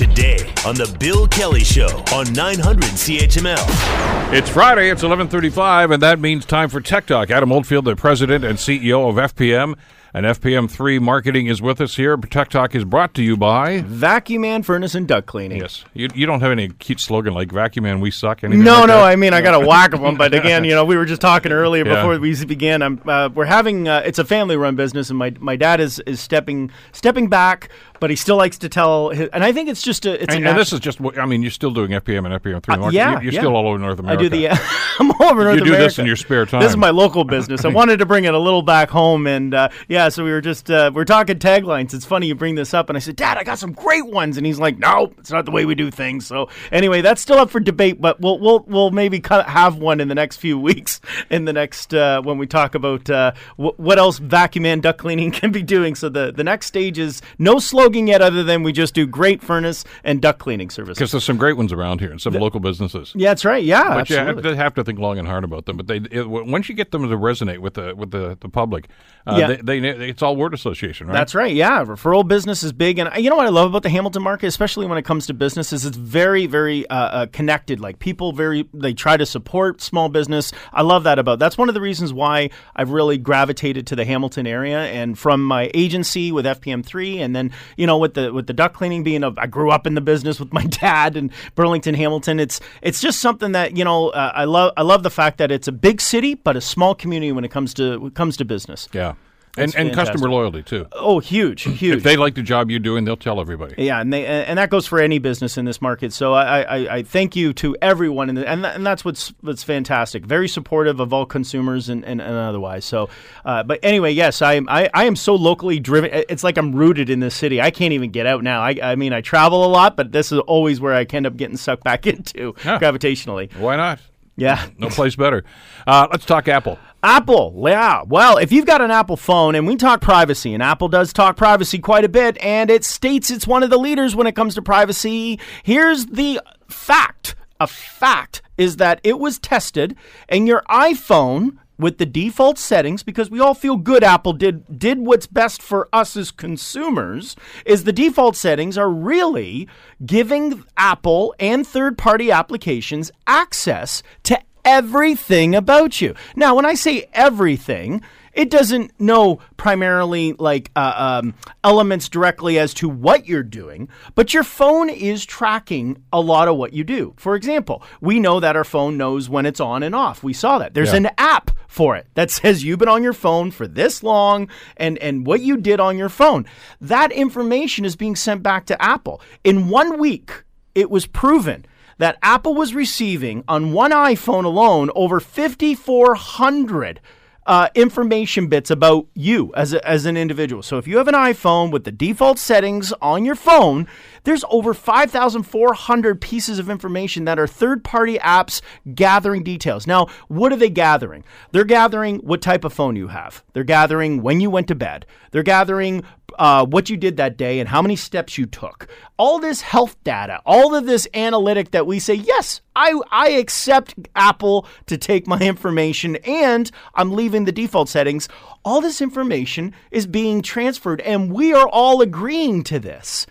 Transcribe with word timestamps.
today 0.00 0.38
on 0.64 0.74
the 0.74 0.96
Bill 0.98 1.28
Kelly 1.28 1.62
Show 1.62 2.02
on 2.14 2.32
900 2.32 2.84
CHML. 2.84 4.32
It's 4.32 4.48
Friday, 4.48 4.88
it's 4.88 5.02
11:35 5.02 5.90
and 5.90 6.02
that 6.02 6.18
means 6.18 6.46
time 6.46 6.70
for 6.70 6.80
Tech 6.80 7.04
Talk. 7.04 7.30
Adam 7.30 7.52
Oldfield, 7.52 7.84
the 7.84 7.94
president 7.94 8.42
and 8.42 8.58
CEO 8.58 9.10
of 9.10 9.16
FPM 9.16 9.74
and 10.12 10.26
FPM3 10.26 11.00
Marketing 11.00 11.46
is 11.46 11.62
with 11.62 11.80
us 11.80 11.96
here. 11.96 12.16
Tech 12.16 12.48
Talk 12.50 12.74
is 12.74 12.84
brought 12.84 13.14
to 13.14 13.22
you 13.22 13.36
by 13.36 13.82
Vacuum 13.82 14.42
Man 14.42 14.62
Furnace 14.62 14.94
and 14.94 15.06
Duct 15.06 15.26
Cleaning. 15.26 15.60
Yes. 15.60 15.84
You, 15.94 16.08
you 16.14 16.26
don't 16.26 16.40
have 16.40 16.50
any 16.52 16.68
cute 16.68 17.00
slogan 17.00 17.34
like 17.34 17.52
Vacuum 17.52 17.84
Man 17.84 18.00
We 18.00 18.10
Suck 18.10 18.42
anything 18.44 18.64
No, 18.64 18.80
like 18.80 18.88
no. 18.88 18.96
that? 18.98 19.04
I 19.04 19.16
mean, 19.16 19.32
I 19.34 19.40
got 19.40 19.60
a 19.60 19.66
whack 19.66 19.92
of 19.94 20.00
them, 20.00 20.16
but 20.16 20.34
again, 20.40 20.64
you 20.64 20.74
know, 20.74 20.84
we 20.84 20.96
were 20.96 21.04
just 21.04 21.20
talking 21.20 21.52
earlier 21.52 21.86
Yeah. 21.86 21.94
before 21.96 22.18
we 22.18 22.34
began. 22.44 22.82
I'm, 22.82 23.00
uh, 23.06 23.28
we're 23.34 23.44
having 23.44 23.88
uh, 23.88 24.02
it's 24.04 24.18
a 24.18 24.24
family-run 24.24 24.76
business, 24.76 25.10
and 25.10 25.18
my 25.18 25.34
my 25.38 25.56
dad 25.56 25.80
is 25.80 25.98
is 26.00 26.20
stepping 26.20 26.70
stepping 26.92 27.28
back, 27.28 27.68
but 28.00 28.10
he 28.10 28.16
still 28.16 28.36
likes 28.36 28.58
to 28.58 28.68
tell. 28.68 29.10
His, 29.10 29.28
and 29.32 29.44
I 29.44 29.52
think 29.52 29.68
it's 29.68 29.82
just 29.82 30.06
a 30.06 30.22
it's 30.22 30.34
And, 30.34 30.44
a 30.44 30.50
and 30.50 30.58
this 30.58 30.72
is 30.72 30.80
just, 30.80 31.00
I 31.18 31.26
mean, 31.26 31.42
you're 31.42 31.50
still 31.50 31.70
doing 31.70 31.90
FPM 31.90 32.24
and 32.30 32.42
FPM3 32.42 32.68
Marketing. 32.68 32.82
Uh, 32.84 32.90
yeah, 32.90 33.12
You're, 33.12 33.22
you're 33.24 33.32
yeah. 33.34 33.40
still 33.40 33.56
all 33.56 33.68
over 33.68 33.78
North 33.78 33.98
America. 33.98 34.18
I 34.20 34.22
do 34.22 34.28
the. 34.28 34.48
I'm 35.00 35.10
all 35.12 35.30
over 35.30 35.44
North 35.44 35.58
America. 35.58 35.58
You 35.58 35.64
do 35.64 35.70
America. 35.70 35.84
this 35.84 35.98
in 35.98 36.06
your 36.06 36.16
spare 36.16 36.46
time. 36.46 36.60
This 36.62 36.70
is 36.70 36.76
my 36.76 36.90
local 36.90 37.24
business. 37.24 37.64
I 37.64 37.68
wanted 37.80 37.98
to 37.98 38.06
bring 38.06 38.24
it 38.24 38.34
a 38.34 38.38
little 38.38 38.62
back 38.62 38.90
home, 38.90 39.26
and 39.26 39.54
uh, 39.54 39.68
yeah, 40.00 40.08
so 40.08 40.24
we 40.24 40.30
were 40.30 40.40
just 40.40 40.70
uh, 40.70 40.90
we're 40.94 41.04
talking 41.04 41.38
taglines. 41.38 41.92
It's 41.92 42.06
funny 42.06 42.26
you 42.26 42.34
bring 42.34 42.54
this 42.54 42.72
up, 42.72 42.88
and 42.88 42.96
I 42.96 43.00
said, 43.00 43.16
Dad, 43.16 43.36
I 43.36 43.44
got 43.44 43.58
some 43.58 43.72
great 43.72 44.06
ones, 44.06 44.36
and 44.38 44.46
he's 44.46 44.58
like, 44.58 44.78
No, 44.78 45.12
it's 45.18 45.30
not 45.30 45.44
the 45.44 45.50
way 45.50 45.66
we 45.66 45.74
do 45.74 45.90
things. 45.90 46.26
So 46.26 46.48
anyway, 46.72 47.02
that's 47.02 47.20
still 47.20 47.36
up 47.38 47.50
for 47.50 47.60
debate, 47.60 48.00
but 48.00 48.18
we'll 48.20 48.38
we'll 48.38 48.60
we'll 48.66 48.90
maybe 48.90 49.20
cut, 49.20 49.46
have 49.46 49.76
one 49.76 50.00
in 50.00 50.08
the 50.08 50.14
next 50.14 50.36
few 50.38 50.58
weeks. 50.70 51.00
In 51.28 51.44
the 51.44 51.52
next 51.52 51.92
uh, 51.92 52.22
when 52.22 52.38
we 52.38 52.46
talk 52.46 52.74
about 52.74 53.10
uh, 53.10 53.32
wh- 53.56 53.78
what 53.78 53.98
else 53.98 54.18
vacuum 54.18 54.64
and 54.66 54.82
duct 54.82 54.98
cleaning 54.98 55.30
can 55.40 55.52
be 55.52 55.62
doing. 55.62 55.94
So 55.94 56.08
the 56.08 56.32
the 56.32 56.44
next 56.44 56.66
stage 56.66 56.98
is 56.98 57.20
no 57.38 57.58
slogan 57.58 58.06
yet, 58.06 58.22
other 58.22 58.42
than 58.42 58.62
we 58.62 58.72
just 58.72 58.94
do 58.94 59.06
great 59.06 59.42
furnace 59.42 59.84
and 60.02 60.22
duct 60.22 60.38
cleaning 60.38 60.70
services. 60.70 60.96
Because 60.96 61.12
there's 61.12 61.24
some 61.24 61.36
great 61.36 61.56
ones 61.58 61.72
around 61.72 62.00
here 62.00 62.10
and 62.10 62.20
some 62.20 62.32
local 62.34 62.60
businesses. 62.60 63.12
Yeah, 63.14 63.28
that's 63.30 63.44
right. 63.44 63.62
Yeah, 63.62 63.82
But 63.94 64.08
you 64.08 64.16
have 64.16 64.28
absolutely. 64.28 64.50
to, 64.52 64.56
have 64.56 64.74
to 64.74 64.84
think 64.84 64.98
long 64.98 65.18
and 65.18 65.28
hard 65.28 65.44
about 65.44 65.66
them. 65.66 65.76
But 65.76 65.88
they 65.88 65.96
it, 66.10 66.28
once 66.28 66.68
you 66.68 66.74
get 66.74 66.90
them 66.90 67.02
to 67.02 67.16
resonate 67.16 67.58
with 67.58 67.74
the 67.74 67.94
with 67.94 68.12
the, 68.12 68.38
the 68.40 68.48
public, 68.48 68.88
uh, 69.26 69.36
Yeah. 69.38 69.46
they, 69.48 69.80
they 69.80 69.89
it's 69.90 70.22
all 70.22 70.36
word 70.36 70.54
association, 70.54 71.06
right? 71.06 71.12
That's 71.12 71.34
right. 71.34 71.54
Yeah, 71.54 71.84
referral 71.84 72.26
business 72.26 72.62
is 72.62 72.72
big, 72.72 72.98
and 72.98 73.10
you 73.22 73.30
know 73.30 73.36
what 73.36 73.46
I 73.46 73.50
love 73.50 73.70
about 73.70 73.82
the 73.82 73.90
Hamilton 73.90 74.22
market, 74.22 74.46
especially 74.46 74.86
when 74.86 74.98
it 74.98 75.04
comes 75.04 75.26
to 75.26 75.34
business, 75.34 75.72
is 75.72 75.84
it's 75.84 75.96
very, 75.96 76.46
very 76.46 76.88
uh, 76.88 76.96
uh, 76.96 77.26
connected. 77.26 77.80
Like 77.80 77.98
people, 77.98 78.32
very 78.32 78.68
they 78.72 78.94
try 78.94 79.16
to 79.16 79.26
support 79.26 79.80
small 79.80 80.08
business. 80.08 80.52
I 80.72 80.82
love 80.82 81.04
that 81.04 81.18
about. 81.18 81.38
That's 81.38 81.58
one 81.58 81.68
of 81.68 81.74
the 81.74 81.80
reasons 81.80 82.12
why 82.12 82.50
I've 82.74 82.90
really 82.90 83.18
gravitated 83.18 83.86
to 83.88 83.96
the 83.96 84.04
Hamilton 84.04 84.46
area, 84.46 84.80
and 84.86 85.18
from 85.18 85.44
my 85.44 85.70
agency 85.74 86.32
with 86.32 86.44
FPM3, 86.44 87.18
and 87.18 87.34
then 87.34 87.52
you 87.76 87.86
know 87.86 87.98
with 87.98 88.14
the 88.14 88.32
with 88.32 88.46
the 88.46 88.52
duct 88.52 88.74
cleaning 88.74 89.02
being 89.02 89.22
a, 89.22 89.32
I 89.36 89.46
grew 89.46 89.70
up 89.70 89.86
in 89.86 89.94
the 89.94 90.00
business 90.00 90.40
with 90.40 90.52
my 90.52 90.64
dad 90.66 91.16
and 91.16 91.30
Burlington 91.54 91.94
Hamilton. 91.94 92.40
It's 92.40 92.60
it's 92.82 93.00
just 93.00 93.20
something 93.20 93.52
that 93.52 93.76
you 93.76 93.84
know 93.84 94.08
uh, 94.10 94.32
I 94.34 94.44
love. 94.44 94.72
I 94.76 94.82
love 94.82 95.02
the 95.02 95.10
fact 95.10 95.38
that 95.38 95.50
it's 95.50 95.68
a 95.68 95.72
big 95.72 96.00
city 96.00 96.34
but 96.34 96.56
a 96.56 96.60
small 96.60 96.94
community 96.94 97.32
when 97.32 97.44
it 97.44 97.50
comes 97.50 97.74
to 97.74 97.98
when 97.98 98.08
it 98.08 98.14
comes 98.14 98.36
to 98.38 98.44
business. 98.44 98.88
Yeah, 98.92 99.14
That's 99.56 99.74
and 99.74 99.88
fantastic. 99.88 100.12
customer 100.14 100.30
loyalty 100.30 100.62
too. 100.62 100.86
Oh, 100.92 101.18
huge, 101.18 101.62
huge. 101.62 101.96
If 101.98 102.02
they 102.04 102.16
like 102.16 102.34
the 102.36 102.42
job 102.42 102.70
you're 102.70 102.78
doing, 102.78 103.04
they'll 103.04 103.16
tell 103.16 103.40
everybody. 103.40 103.74
Yeah, 103.78 104.00
and 104.00 104.12
they 104.12 104.24
and 104.24 104.58
that 104.58 104.70
goes 104.70 104.86
for 104.86 105.00
any 105.00 105.18
business 105.18 105.58
in 105.58 105.64
this 105.64 105.82
market. 105.82 106.12
So 106.12 106.34
I, 106.34 106.60
I, 106.60 106.96
I 106.98 107.02
thank 107.02 107.34
you 107.34 107.52
to 107.54 107.76
everyone, 107.82 108.28
in 108.28 108.36
the, 108.36 108.48
and 108.48 108.62
that, 108.64 108.76
and 108.76 108.86
that's 108.86 109.04
what's 109.04 109.32
what's 109.40 109.64
fantastic. 109.64 110.24
Very 110.24 110.46
supportive 110.48 111.00
of 111.00 111.12
all 111.12 111.26
consumers 111.26 111.88
and, 111.88 112.04
and, 112.04 112.20
and 112.20 112.32
otherwise. 112.32 112.84
So, 112.84 113.08
uh, 113.44 113.64
but 113.64 113.80
anyway, 113.82 114.12
yes, 114.12 114.40
I, 114.40 114.54
am- 114.54 114.68
I 114.68 114.88
I 114.94 115.04
am 115.06 115.16
so 115.16 115.34
locally 115.34 115.80
driven. 115.80 116.10
It's 116.28 116.44
like 116.44 116.56
I'm 116.56 116.72
rooted 116.74 117.10
in 117.10 117.18
this 117.18 117.34
city. 117.34 117.60
I 117.60 117.72
can't 117.72 117.92
even 117.92 118.10
get 118.12 118.26
out 118.26 118.44
now. 118.44 118.60
I, 118.62 118.76
I 118.80 118.94
mean, 118.94 119.12
I 119.12 119.20
travel 119.20 119.64
a 119.64 119.68
lot, 119.68 119.96
but 119.96 120.12
this 120.12 120.30
is 120.30 120.38
always 120.40 120.80
where 120.80 120.94
I 120.94 121.04
end 121.10 121.26
up 121.26 121.36
getting 121.36 121.56
sucked 121.56 121.82
back 121.82 122.06
into 122.06 122.54
Yeah. 122.64 122.78
gravitationally. 122.78 123.52
Why 123.56 123.74
not? 123.76 123.98
Yeah. 124.40 124.66
No 124.78 124.88
place 124.88 125.16
better. 125.16 125.44
Uh, 125.86 126.08
let's 126.10 126.24
talk 126.24 126.48
Apple. 126.48 126.78
Apple, 127.02 127.54
yeah. 127.66 128.02
Well, 128.06 128.38
if 128.38 128.52
you've 128.52 128.64
got 128.64 128.80
an 128.80 128.90
Apple 128.90 129.18
phone, 129.18 129.54
and 129.54 129.66
we 129.66 129.76
talk 129.76 130.00
privacy, 130.00 130.54
and 130.54 130.62
Apple 130.62 130.88
does 130.88 131.12
talk 131.12 131.36
privacy 131.36 131.78
quite 131.78 132.04
a 132.04 132.08
bit, 132.08 132.38
and 132.42 132.70
it 132.70 132.84
states 132.84 133.30
it's 133.30 133.46
one 133.46 133.62
of 133.62 133.68
the 133.68 133.78
leaders 133.78 134.16
when 134.16 134.26
it 134.26 134.34
comes 134.34 134.54
to 134.54 134.62
privacy. 134.62 135.38
Here's 135.62 136.06
the 136.06 136.40
fact 136.68 137.34
a 137.58 137.66
fact 137.66 138.40
is 138.56 138.76
that 138.76 139.00
it 139.04 139.18
was 139.18 139.38
tested, 139.38 139.94
and 140.28 140.48
your 140.48 140.62
iPhone. 140.70 141.58
With 141.80 141.96
the 141.96 142.04
default 142.04 142.58
settings, 142.58 143.02
because 143.02 143.30
we 143.30 143.40
all 143.40 143.54
feel 143.54 143.76
good 143.78 144.04
Apple 144.04 144.34
did 144.34 144.78
did 144.78 144.98
what's 144.98 145.26
best 145.26 145.62
for 145.62 145.88
us 145.94 146.14
as 146.14 146.30
consumers, 146.30 147.36
is 147.64 147.84
the 147.84 147.92
default 147.92 148.36
settings 148.36 148.76
are 148.76 148.90
really 148.90 149.66
giving 150.04 150.62
Apple 150.76 151.34
and 151.40 151.66
third-party 151.66 152.30
applications 152.30 153.10
access 153.26 154.02
to 154.24 154.38
everything 154.62 155.54
about 155.54 156.02
you. 156.02 156.14
Now, 156.36 156.54
when 156.54 156.66
I 156.66 156.74
say 156.74 157.08
everything, 157.14 158.02
it 158.32 158.50
doesn't 158.50 158.98
know 159.00 159.40
primarily 159.56 160.34
like 160.34 160.70
uh, 160.76 161.20
um, 161.22 161.34
elements 161.64 162.08
directly 162.08 162.58
as 162.58 162.72
to 162.74 162.88
what 162.88 163.26
you're 163.26 163.42
doing, 163.42 163.88
but 164.14 164.32
your 164.32 164.44
phone 164.44 164.88
is 164.88 165.24
tracking 165.24 166.02
a 166.12 166.20
lot 166.20 166.48
of 166.48 166.56
what 166.56 166.72
you 166.72 166.84
do. 166.84 167.14
For 167.16 167.34
example, 167.34 167.82
we 168.00 168.20
know 168.20 168.40
that 168.40 168.56
our 168.56 168.64
phone 168.64 168.96
knows 168.96 169.28
when 169.28 169.46
it's 169.46 169.60
on 169.60 169.82
and 169.82 169.94
off. 169.94 170.22
We 170.22 170.32
saw 170.32 170.58
that. 170.58 170.74
There's 170.74 170.90
Yeah. 170.90 170.96
an 170.98 171.10
app 171.18 171.50
for 171.68 171.96
it 171.96 172.06
that 172.14 172.30
says 172.30 172.64
you've 172.64 172.78
been 172.78 172.88
on 172.88 173.02
your 173.02 173.12
phone 173.12 173.50
for 173.50 173.66
this 173.66 174.02
long 174.02 174.48
and, 174.76 174.96
and 174.98 175.26
what 175.26 175.40
you 175.40 175.56
did 175.56 175.80
on 175.80 175.98
your 175.98 176.08
phone. 176.08 176.46
That 176.80 177.12
information 177.12 177.84
is 177.84 177.96
being 177.96 178.16
sent 178.16 178.42
back 178.42 178.66
to 178.66 178.80
Apple. 178.82 179.20
In 179.44 179.68
one 179.68 179.98
week, 179.98 180.44
it 180.74 180.90
was 180.90 181.06
proven 181.06 181.64
that 181.98 182.16
Apple 182.22 182.54
was 182.54 182.74
receiving 182.74 183.44
on 183.46 183.72
one 183.72 183.90
iPhone 183.90 184.44
alone 184.44 184.90
over 184.94 185.20
5,400 185.20 187.00
uh, 187.46 187.68
information 187.74 188.48
bits 188.48 188.70
about 188.70 189.06
you 189.14 189.52
as, 189.54 189.72
a, 189.72 189.86
as 189.86 190.06
an 190.06 190.16
individual. 190.16 190.62
So 190.62 190.78
if 190.78 190.86
you 190.86 190.98
have 190.98 191.08
an 191.08 191.14
iPhone 191.14 191.70
with 191.72 191.84
the 191.84 191.92
default 191.92 192.38
settings 192.38 192.92
on 193.00 193.24
your 193.24 193.34
phone, 193.34 193.86
there's 194.24 194.44
over 194.50 194.74
5,400 194.74 196.20
pieces 196.20 196.58
of 196.58 196.70
information 196.70 197.24
that 197.24 197.38
are 197.38 197.46
third 197.46 197.84
party 197.84 198.18
apps 198.18 198.60
gathering 198.94 199.42
details. 199.42 199.86
Now, 199.86 200.06
what 200.28 200.52
are 200.52 200.56
they 200.56 200.70
gathering? 200.70 201.24
They're 201.52 201.64
gathering 201.64 202.18
what 202.18 202.42
type 202.42 202.64
of 202.64 202.72
phone 202.72 202.96
you 202.96 203.08
have, 203.08 203.42
they're 203.52 203.64
gathering 203.64 204.22
when 204.22 204.40
you 204.40 204.50
went 204.50 204.68
to 204.68 204.74
bed, 204.74 205.06
they're 205.30 205.42
gathering 205.42 206.04
uh, 206.38 206.64
what 206.64 206.88
you 206.88 206.96
did 206.96 207.16
that 207.16 207.36
day 207.36 207.58
and 207.58 207.68
how 207.68 207.82
many 207.82 207.96
steps 207.96 208.38
you 208.38 208.46
took. 208.46 208.88
All 209.16 209.38
this 209.38 209.60
health 209.60 210.02
data, 210.04 210.40
all 210.46 210.74
of 210.74 210.86
this 210.86 211.06
analytic 211.14 211.72
that 211.72 211.86
we 211.86 211.98
say, 211.98 212.14
yes, 212.14 212.60
I, 212.74 212.98
I 213.10 213.30
accept 213.30 213.94
Apple 214.14 214.66
to 214.86 214.96
take 214.96 215.26
my 215.26 215.38
information 215.40 216.16
and 216.16 216.70
I'm 216.94 217.12
leaving 217.12 217.44
the 217.44 217.52
default 217.52 217.88
settings. 217.88 218.28
All 218.64 218.80
this 218.80 219.00
information 219.00 219.74
is 219.90 220.06
being 220.06 220.42
transferred, 220.42 221.00
and 221.00 221.32
we 221.32 221.52
are 221.52 221.68
all 221.68 222.00
agreeing 222.00 222.62
to 222.64 222.78
this. 222.78 223.26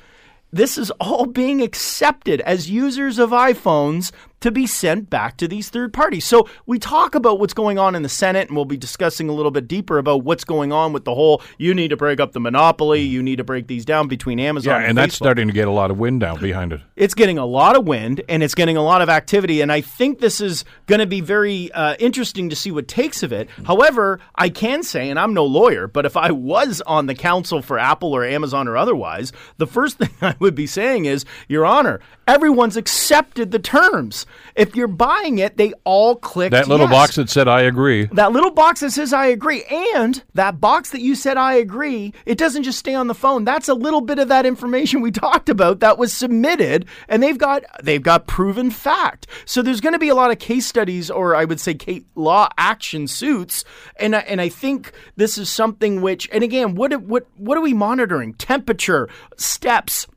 This 0.52 0.80
is 0.80 0.90
all 1.00 1.28
being 1.28 1.62
accepted 1.62 2.42
as 2.42 2.72
users 2.72 3.20
of 3.20 3.30
iPhones 3.30 4.12
to 4.42 4.52
be 4.52 4.66
sent 4.66 5.10
back 5.10 5.38
to 5.38 5.48
these 5.48 5.70
third 5.70 5.94
parties. 5.94 6.26
So 6.26 6.48
we 6.66 6.80
talk 6.80 7.16
about 7.16 7.40
what's 7.40 7.54
going 7.54 7.78
on 7.78 7.96
in 7.96 8.04
the 8.04 8.10
Senate, 8.10 8.48
and 8.48 8.56
we'll 8.56 8.66
be 8.66 8.78
discussing 8.78 9.30
a 9.30 9.34
little 9.34 9.52
bit 9.52 9.68
deeper 9.68 9.98
about 9.98 10.24
what's 10.24 10.44
going 10.44 10.72
on 10.72 10.94
with 10.94 11.06
the 11.06 11.14
whole 11.14 11.42
you 11.58 11.74
need 11.74 11.90
to 11.90 11.98
break 11.98 12.20
up 12.20 12.32
the 12.32 12.40
monopoly, 12.40 13.02
you 13.02 13.22
need 13.22 13.38
to 13.38 13.44
break 13.44 13.68
these 13.68 13.86
down 13.86 14.08
between 14.08 14.40
Amazon 14.40 14.72
Yeah, 14.72 14.78
and, 14.80 14.90
and 14.90 14.98
that's 14.98 15.16
starting 15.16 15.48
to 15.48 15.54
get 15.54 15.68
a 15.68 15.72
lot 15.72 15.92
of 15.92 15.98
wind 15.98 16.22
down 16.22 16.40
behind 16.40 16.74
it. 16.74 16.82
it's 16.96 17.14
getting 17.14 17.38
a 17.38 17.46
lot 17.46 17.76
of 17.76 17.88
wind 17.88 18.22
and 18.30 18.44
it's 18.44 18.56
getting 18.56 18.78
a 18.78 18.84
lot 18.84 19.02
of 19.02 19.10
activity. 19.10 19.62
And 19.62 19.72
I 19.72 19.82
think 19.82 20.20
this 20.20 20.42
is 20.42 20.66
going 20.88 21.00
to 21.00 21.08
be 21.08 21.22
very 21.22 21.72
uh, 21.72 21.96
interesting 22.00 22.50
to 22.50 22.56
see 22.56 22.72
what 22.72 22.88
takes 22.88 23.24
of 23.24 23.34
it. 23.34 23.50
However, 23.66 24.20
I 24.36 24.50
can 24.50 24.84
say, 24.84 25.10
and 25.10 25.20
I'm 25.20 25.34
no 25.34 25.46
lawyer, 25.46 25.88
but 25.88 26.06
if 26.06 26.16
I 26.16 26.32
was 26.32 26.82
on 26.82 27.08
the 27.08 27.16
counsel 27.16 27.62
for 27.62 27.78
Apple 27.78 28.14
or 28.14 28.24
Amazon 28.26 28.68
or 28.68 28.78
otherwise, 28.78 29.32
the 29.58 29.68
first 29.68 29.98
thing 30.00 30.12
I 30.22 30.36
would 30.40 30.56
be 30.56 30.68
saying 30.68 31.06
is, 31.06 31.26
Your 31.48 31.66
Honor, 31.66 32.00
everyone's 32.28 32.78
accepted 32.78 33.52
the 33.52 33.60
terms. 33.60 34.26
If 34.56 34.76
you're 34.76 34.88
buying 34.88 35.40
it, 35.40 35.58
they 35.58 35.74
all 35.84 36.16
click 36.16 36.52
That 36.52 36.68
little 36.68 36.88
yes. 36.88 36.92
box 36.96 37.16
that 37.16 37.30
said 37.30 37.48
"I 37.48 37.62
agree." 37.62 38.06
That 38.12 38.32
little 38.32 38.52
box 38.52 38.80
that 38.82 38.92
says 38.92 39.14
I 39.14 39.28
agree, 39.28 39.64
and 39.64 40.22
that 40.34 40.60
box 40.60 40.90
that 40.92 41.02
you 41.02 41.16
said 41.16 41.38
I 41.38 41.54
agree, 41.54 42.14
it 42.26 42.38
doesn't 42.38 42.64
just 42.64 42.80
stay 42.80 42.94
on 42.96 43.08
the 43.08 43.16
phone. 43.16 43.44
That's 43.46 43.70
a 43.70 43.74
little 43.74 44.02
bit 44.02 44.20
of 44.20 44.28
that 44.30 44.46
information 44.46 45.02
we 45.02 45.12
talked 45.28 45.50
about 45.50 45.80
that 45.82 45.98
was 45.98 46.14
submitted, 46.14 46.86
and 47.08 47.22
they've 47.24 47.38
got 47.38 47.64
they've 47.84 48.02
got 48.04 48.28
proven 48.28 48.72
fact. 48.72 49.28
So 49.46 49.62
there's 49.62 49.82
going 49.82 49.94
to 49.94 50.00
be 50.00 50.10
a 50.10 50.16
lot 50.16 50.32
of 50.32 50.40
case 50.40 50.66
studies, 50.66 51.10
or 51.10 51.36
I 51.36 51.46
would 51.46 51.60
say 51.60 51.74
case, 51.74 52.04
law 52.16 52.50
action 52.58 53.08
suits, 53.08 53.64
and 53.98 54.16
I- 54.16 54.20
and 54.30 54.42
I 54.42 54.50
think 54.50 54.92
this 55.16 55.38
is 55.38 55.50
something 55.50 56.02
which, 56.02 56.28
and 56.32 56.44
again, 56.44 56.76
what 56.76 56.94
what 57.02 57.28
what 57.38 57.58
are 57.58 57.62
we 57.62 57.74
monitoring? 57.74 58.34
Temperature, 58.34 59.10
steps. 59.38 60.08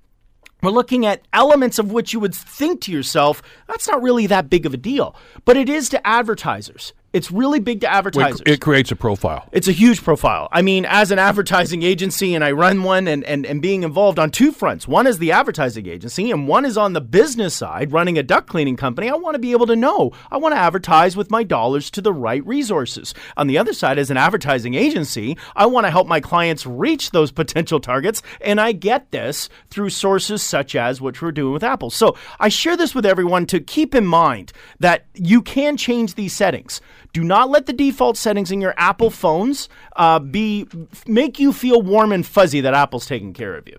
We're 0.62 0.70
looking 0.70 1.04
at 1.04 1.26
elements 1.32 1.80
of 1.80 1.90
which 1.90 2.12
you 2.12 2.20
would 2.20 2.34
think 2.34 2.82
to 2.82 2.92
yourself, 2.92 3.42
that's 3.66 3.88
not 3.88 4.00
really 4.00 4.28
that 4.28 4.48
big 4.48 4.64
of 4.64 4.72
a 4.72 4.76
deal. 4.76 5.16
But 5.44 5.56
it 5.56 5.68
is 5.68 5.88
to 5.88 6.06
advertisers. 6.06 6.92
It's 7.12 7.30
really 7.30 7.60
big 7.60 7.82
to 7.82 7.92
advertisers. 7.92 8.40
It 8.46 8.60
creates 8.62 8.90
a 8.90 8.96
profile. 8.96 9.46
It's 9.52 9.68
a 9.68 9.72
huge 9.72 10.02
profile. 10.02 10.48
I 10.50 10.62
mean, 10.62 10.86
as 10.86 11.10
an 11.10 11.18
advertising 11.18 11.82
agency, 11.82 12.34
and 12.34 12.42
I 12.42 12.52
run 12.52 12.82
one 12.82 13.06
and, 13.06 13.22
and, 13.24 13.44
and 13.44 13.60
being 13.60 13.82
involved 13.82 14.18
on 14.18 14.30
two 14.30 14.50
fronts. 14.50 14.88
One 14.88 15.06
is 15.06 15.18
the 15.18 15.32
advertising 15.32 15.86
agency, 15.86 16.30
and 16.30 16.48
one 16.48 16.64
is 16.64 16.78
on 16.78 16.94
the 16.94 17.02
business 17.02 17.54
side, 17.54 17.92
running 17.92 18.16
a 18.16 18.22
duct 18.22 18.48
cleaning 18.48 18.76
company. 18.76 19.10
I 19.10 19.14
want 19.14 19.34
to 19.34 19.38
be 19.38 19.52
able 19.52 19.66
to 19.66 19.76
know. 19.76 20.12
I 20.30 20.38
want 20.38 20.54
to 20.54 20.58
advertise 20.58 21.14
with 21.14 21.30
my 21.30 21.42
dollars 21.42 21.90
to 21.90 22.00
the 22.00 22.14
right 22.14 22.44
resources. 22.46 23.12
On 23.36 23.46
the 23.46 23.58
other 23.58 23.74
side, 23.74 23.98
as 23.98 24.10
an 24.10 24.16
advertising 24.16 24.72
agency, 24.72 25.36
I 25.54 25.66
want 25.66 25.84
to 25.86 25.90
help 25.90 26.06
my 26.06 26.20
clients 26.20 26.64
reach 26.66 27.10
those 27.10 27.30
potential 27.30 27.78
targets, 27.78 28.22
and 28.40 28.58
I 28.58 28.72
get 28.72 29.10
this 29.10 29.50
through 29.68 29.90
sources 29.90 30.42
such 30.42 30.74
as 30.74 31.00
what 31.00 31.20
we're 31.20 31.32
doing 31.32 31.52
with 31.52 31.62
Apple. 31.62 31.90
So 31.90 32.16
I 32.40 32.48
share 32.48 32.76
this 32.76 32.94
with 32.94 33.04
everyone 33.04 33.44
to 33.46 33.60
keep 33.60 33.94
in 33.94 34.06
mind 34.06 34.52
that 34.80 35.04
you 35.14 35.42
can 35.42 35.76
change 35.76 36.14
these 36.14 36.32
settings. 36.32 36.80
Do 37.12 37.22
not 37.22 37.50
let 37.50 37.66
the 37.66 37.72
default 37.72 38.16
settings 38.16 38.50
in 38.50 38.60
your 38.60 38.74
Apple 38.76 39.10
phones 39.10 39.68
uh, 39.96 40.18
be 40.18 40.66
make 41.06 41.38
you 41.38 41.52
feel 41.52 41.82
warm 41.82 42.10
and 42.12 42.26
fuzzy 42.26 42.60
that 42.62 42.74
Apple's 42.74 43.06
taking 43.06 43.32
care 43.34 43.54
of 43.54 43.68
you. 43.68 43.78